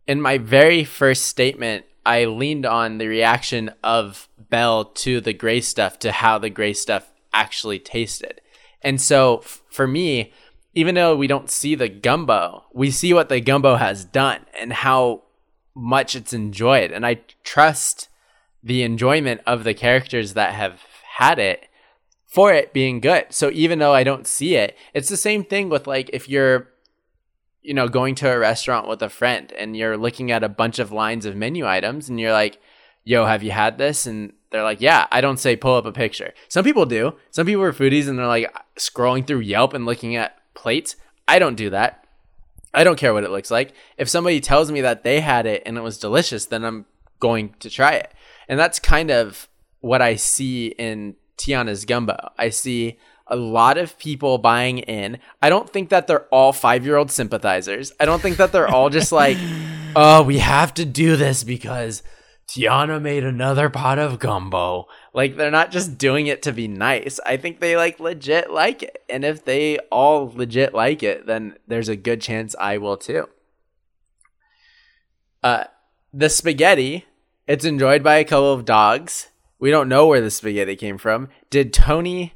[0.06, 5.62] in my very first statement, I leaned on the reaction of Belle to the gray
[5.62, 8.42] stuff, to how the gray stuff actually tasted.
[8.82, 10.34] And so f- for me,
[10.74, 14.70] even though we don't see the gumbo, we see what the gumbo has done and
[14.70, 15.22] how
[15.74, 16.92] much it's enjoyed.
[16.92, 18.10] And I trust
[18.62, 20.82] the enjoyment of the characters that have
[21.14, 21.66] had it
[22.26, 23.28] for it being good.
[23.30, 26.68] So even though I don't see it, it's the same thing with like if you're
[27.62, 30.78] you know going to a restaurant with a friend and you're looking at a bunch
[30.78, 32.58] of lines of menu items and you're like,
[33.04, 35.92] "Yo, have you had this?" and they're like, "Yeah." I don't say pull up a
[35.92, 36.34] picture.
[36.48, 37.14] Some people do.
[37.30, 40.96] Some people are foodies and they're like scrolling through Yelp and looking at plates.
[41.28, 42.06] I don't do that.
[42.74, 43.74] I don't care what it looks like.
[43.98, 46.86] If somebody tells me that they had it and it was delicious, then I'm
[47.20, 48.12] going to try it.
[48.48, 49.48] And that's kind of
[49.80, 52.30] what I see in Tiana's gumbo.
[52.38, 52.98] I see
[53.32, 55.18] a lot of people buying in.
[55.40, 57.90] I don't think that they're all five year old sympathizers.
[57.98, 59.38] I don't think that they're all just like,
[59.96, 62.02] oh, we have to do this because
[62.46, 64.86] Tiana made another pot of gumbo.
[65.14, 67.18] Like they're not just doing it to be nice.
[67.24, 69.02] I think they like legit like it.
[69.08, 73.30] And if they all legit like it, then there's a good chance I will too.
[75.42, 75.64] Uh
[76.12, 77.06] the spaghetti,
[77.46, 79.28] it's enjoyed by a couple of dogs.
[79.58, 81.28] We don't know where the spaghetti came from.
[81.48, 82.34] Did Tony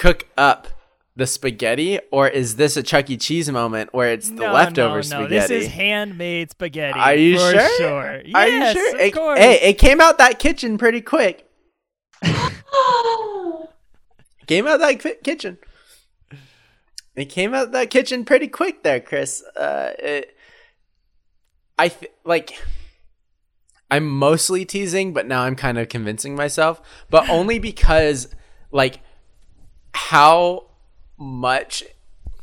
[0.00, 0.66] cook up
[1.14, 3.18] the spaghetti or is this a Chuck E.
[3.18, 5.34] Cheese moment where it's the no, leftover no, spaghetti?
[5.34, 6.98] No, this is handmade spaghetti.
[6.98, 7.76] Are you for sure?
[7.76, 8.08] sure?
[8.08, 8.94] Are Yes, you sure?
[8.94, 9.38] Of It- course.
[9.38, 11.46] hey, it came out that kitchen pretty quick.
[14.46, 15.58] came out that ki- kitchen.
[17.14, 19.42] It came out that kitchen pretty quick there, Chris.
[19.56, 20.34] Uh, it,
[21.78, 22.58] I th- like.
[23.90, 26.80] I'm mostly teasing, but now I'm kind of convincing myself.
[27.10, 28.28] But only because,
[28.70, 29.00] like,
[29.94, 30.66] how
[31.16, 31.84] much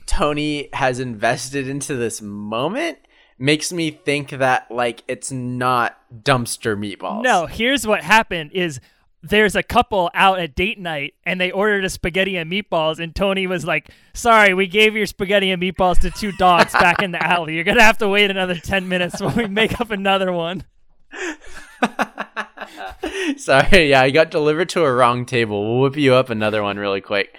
[0.05, 2.97] Tony has invested into this moment
[3.37, 7.23] makes me think that like it's not dumpster meatballs.
[7.23, 8.79] No, here's what happened is
[9.21, 13.15] there's a couple out at date night and they ordered a spaghetti and meatballs and
[13.15, 17.11] Tony was like, "Sorry, we gave your spaghetti and meatballs to two dogs back in
[17.11, 17.55] the alley.
[17.55, 20.63] You're going to have to wait another 10 minutes when we make up another one."
[23.37, 25.63] Sorry, yeah, I got delivered to a wrong table.
[25.63, 27.35] We'll whip you up another one really quick.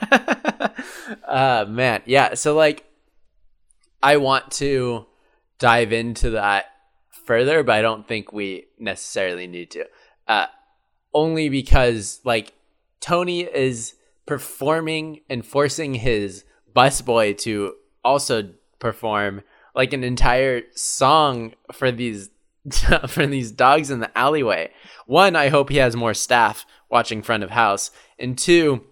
[1.26, 2.84] uh man, yeah, so like
[4.02, 5.06] I want to
[5.58, 6.66] dive into that
[7.24, 9.86] further, but I don't think we necessarily need to.
[10.26, 10.46] Uh
[11.14, 12.54] only because like
[13.00, 13.94] Tony is
[14.26, 16.44] performing and forcing his
[16.74, 19.42] busboy to also perform
[19.74, 22.30] like an entire song for these
[23.08, 24.70] for these dogs in the alleyway.
[25.06, 28.84] One, I hope he has more staff watching front of house, and two,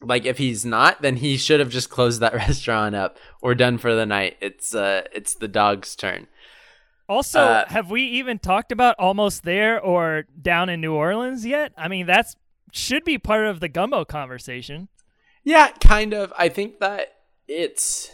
[0.00, 3.78] like if he's not, then he should have just closed that restaurant up or done
[3.78, 4.36] for the night.
[4.40, 6.26] It's uh, it's the dog's turn.
[7.08, 11.72] Also, Uh, have we even talked about almost there or down in New Orleans yet?
[11.76, 12.36] I mean, that's
[12.70, 14.88] should be part of the gumbo conversation.
[15.42, 16.32] Yeah, kind of.
[16.36, 17.14] I think that
[17.46, 18.10] it's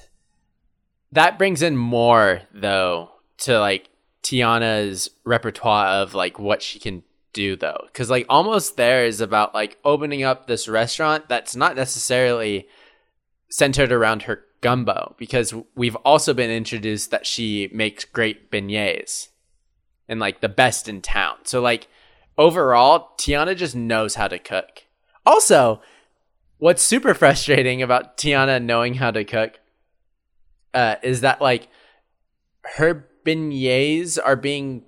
[1.11, 3.89] that brings in more though to like
[4.24, 7.86] Tiana's repertoire of like what she can do though.
[7.92, 12.66] Cuz like almost there is about like opening up this restaurant that's not necessarily
[13.51, 19.28] centered around her gumbo because we've also been introduced that she makes great beignets
[20.09, 21.36] and like the best in town.
[21.44, 21.86] So like
[22.38, 24.84] overall, Tiana just knows how to cook.
[25.26, 25.82] Also,
[26.59, 29.60] what's super frustrating about Tiana knowing how to cook
[30.72, 31.68] uh, is that like
[32.76, 34.84] her beignets are being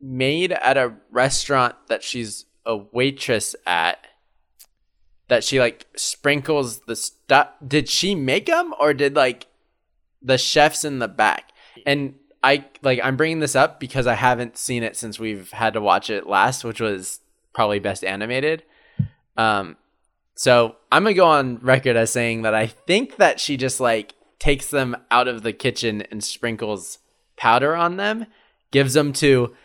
[0.00, 4.06] made at a restaurant that she's a waitress at
[5.28, 7.48] that she like sprinkles the stuff.
[7.66, 9.46] Did she make them or did like
[10.20, 11.52] the chefs in the back?
[11.86, 15.74] And i like i'm bringing this up because i haven't seen it since we've had
[15.74, 17.20] to watch it last which was
[17.52, 18.62] probably best animated.
[19.36, 19.76] Um
[20.34, 24.14] so i'm gonna go on record as saying that i think that she just like
[24.38, 26.98] takes them out of the kitchen and sprinkles
[27.40, 28.26] powder on them
[28.70, 29.56] gives them to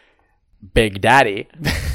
[0.74, 1.48] Big Daddy,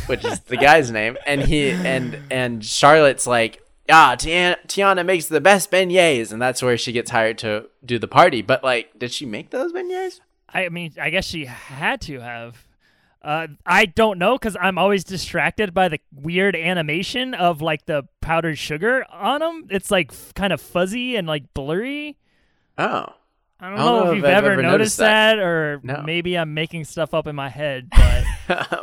[0.07, 5.27] which is the guy's name, and he and and Charlotte's like, ah, Tiana, Tiana makes
[5.27, 8.43] the best beignets, and that's where she gets hired to do the party.
[8.43, 10.21] But like, did she make those beignets?
[10.53, 12.67] I mean, I guess she had to have.
[13.23, 18.05] Uh, I don't know because I'm always distracted by the weird animation of like the
[18.21, 19.67] powdered sugar on them.
[19.71, 22.17] It's like f- kind of fuzzy and like blurry.
[22.79, 23.07] Oh,
[23.63, 25.39] I don't, I don't know, know if you've ever ever noticed noticed that, that.
[25.39, 26.03] or No.
[26.05, 28.25] maybe I'm making stuff up in my head, but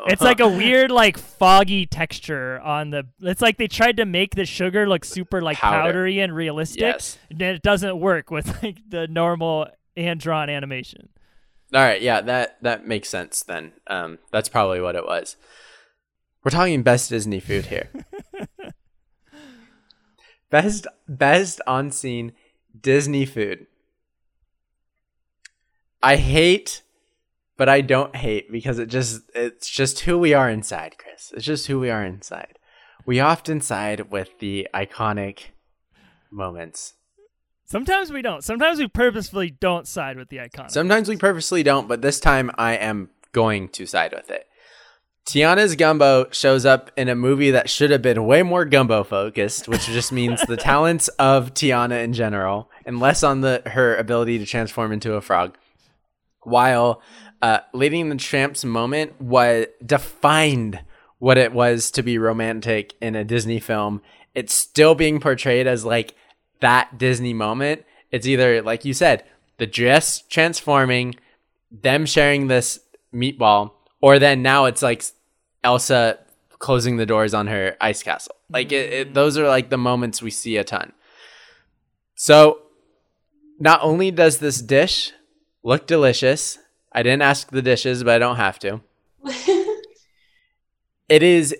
[0.08, 3.06] it's like a weird, like foggy texture on the.
[3.22, 5.78] It's like they tried to make the sugar look super like Powder.
[5.92, 7.18] powdery and realistic, Yes.
[7.32, 11.10] and it doesn't work with like the normal hand drawn animation.
[11.74, 13.74] All right, yeah, that that makes sense then.
[13.88, 15.36] Um, that's probably what it was.
[16.44, 17.90] We're talking best Disney food here.
[20.50, 22.34] best best on scene
[22.80, 23.68] Disney food.
[26.02, 26.84] I hate,
[27.58, 31.32] but I don't hate because it just it's just who we are inside, Chris.
[31.36, 32.60] It's just who we are inside.
[33.06, 35.52] We often side with the iconic
[36.30, 36.94] moments.
[37.66, 38.44] Sometimes we don't.
[38.44, 40.72] Sometimes we purposefully don't side with the iconic.
[40.72, 44.48] Sometimes we purposely don't, but this time I am going to side with it.
[45.26, 49.68] Tiana's gumbo shows up in a movie that should have been way more gumbo focused,
[49.68, 54.40] which just means the talents of Tiana in general, and less on the her ability
[54.40, 55.58] to transform into a frog.
[56.48, 57.02] While
[57.42, 60.82] uh, and the Tramp's moment was defined
[61.20, 64.02] what it was to be romantic in a Disney film.
[64.34, 66.16] It's still being portrayed as like
[66.62, 67.86] that Disney moment.
[68.12, 69.24] It's either like you said,
[69.58, 71.16] the dress transforming,
[71.72, 72.80] them sharing this
[73.14, 73.72] meatball,
[74.02, 75.04] or then now it's like
[75.64, 76.20] Elsa
[76.60, 78.36] closing the doors on her ice castle.
[78.50, 80.94] Like it, it, those are like the moments we see a ton.
[82.16, 82.62] So,
[83.60, 85.12] not only does this dish
[85.68, 86.60] look delicious,
[86.94, 88.82] I didn't ask the dishes, but I don't have to.
[91.10, 91.56] It is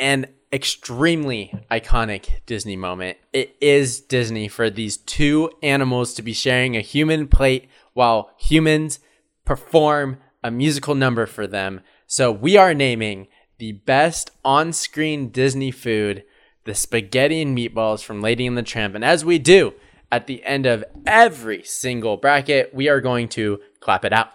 [0.00, 3.18] an extremely iconic Disney moment.
[3.32, 8.98] It is Disney for these two animals to be sharing a human plate while humans
[9.44, 11.82] perform a musical number for them.
[12.08, 13.28] So we are naming
[13.58, 16.24] the best on screen Disney food
[16.64, 18.94] the spaghetti and meatballs from Lady and the Tramp.
[18.94, 19.72] And as we do
[20.12, 24.30] at the end of every single bracket, we are going to clap it out.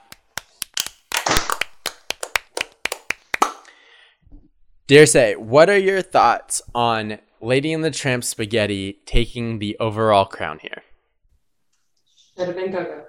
[4.88, 10.26] Dear Say, what are your thoughts on Lady and the Tramp spaghetti taking the overall
[10.26, 10.84] crown here?
[12.38, 13.06] Should have been Coco.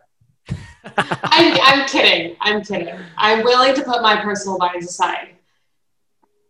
[0.96, 2.36] I'm, I'm kidding.
[2.40, 2.94] I'm kidding.
[3.18, 5.36] I'm willing to put my personal bias aside.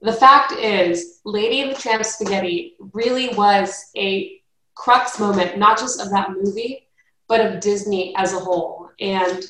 [0.03, 4.41] The fact is, Lady and the Tramp Spaghetti really was a
[4.77, 6.87] crux moment, not just of that movie,
[7.27, 8.91] but of Disney as a whole.
[9.01, 9.45] And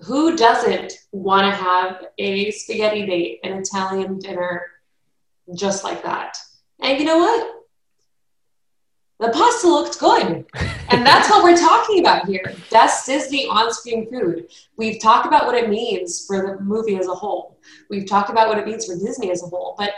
[0.00, 4.66] who doesn't want to have a spaghetti date, an Italian dinner,
[5.54, 6.36] just like that?
[6.80, 7.56] And you know what?
[9.20, 10.46] The pasta looked good.
[10.92, 12.52] And that's what we're talking about here.
[12.68, 14.48] Best Disney on screen food.
[14.76, 17.60] We've talked about what it means for the movie as a whole.
[17.88, 19.92] We've talked about what it means for Disney as a whole, but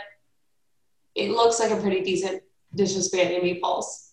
[1.15, 2.43] it looks like a pretty decent
[2.75, 4.11] dish of spaghetti and meatballs.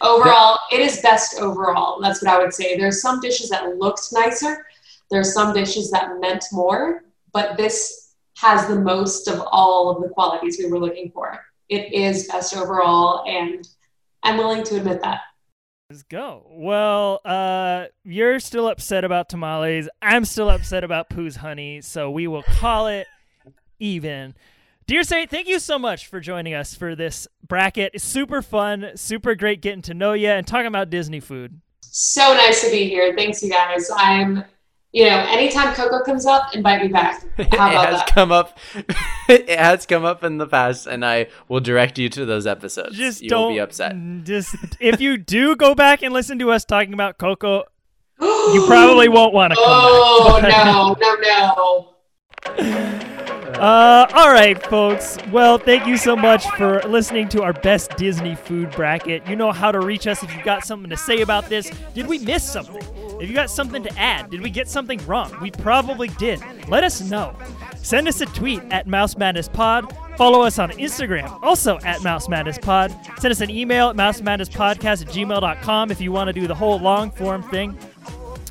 [0.00, 2.00] Overall, it is best overall.
[2.00, 2.76] That's what I would say.
[2.76, 4.64] There's some dishes that looked nicer,
[5.10, 10.08] there's some dishes that meant more, but this has the most of all of the
[10.10, 11.44] qualities we were looking for.
[11.68, 13.66] It is best overall, and
[14.22, 15.20] I'm willing to admit that.
[15.90, 16.46] Let's go.
[16.50, 19.88] Well, uh, you're still upset about tamales.
[20.02, 23.06] I'm still upset about Pooh's honey, so we will call it
[23.78, 24.34] even.
[24.88, 27.90] Dear Saint, thank you so much for joining us for this bracket.
[27.92, 31.60] It's super fun, super great getting to know you and talking about Disney food.
[31.82, 33.14] So nice to be here.
[33.14, 33.90] Thanks, you guys.
[33.94, 34.44] I'm,
[34.92, 37.20] you know, anytime Coco comes up, invite me back.
[37.52, 38.10] How it has that?
[38.14, 38.56] come up.
[39.28, 42.96] it has come up in the past, and I will direct you to those episodes.
[42.96, 43.94] Just you don't be upset.
[44.24, 47.64] Just if you do go back and listen to us talking about Coco,
[48.22, 50.64] you probably won't want to come Oh back.
[50.64, 51.94] no, no,
[52.56, 53.07] no.
[53.58, 55.18] Uh, all right, folks.
[55.32, 59.26] Well, thank you so much for listening to our best Disney food bracket.
[59.26, 61.68] You know how to reach us if you've got something to say about this.
[61.92, 62.80] Did we miss something?
[63.20, 65.36] If you got something to add, did we get something wrong?
[65.42, 66.40] We probably did.
[66.68, 67.34] Let us know.
[67.82, 69.92] Send us a tweet at Mouse Madness Pod.
[70.16, 72.94] Follow us on Instagram, also at Mouse Madness Pod.
[73.18, 76.78] Send us an email at mousemadnesspodcast at gmail.com if you want to do the whole
[76.78, 77.76] long form thing.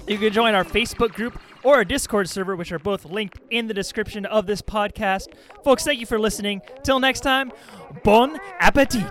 [0.06, 3.68] You can join our Facebook group or a Discord server, which are both linked in
[3.68, 5.28] the description of this podcast.
[5.66, 6.62] Folks, thank you for listening.
[6.82, 7.52] Till next time,
[8.06, 9.04] bon appetit.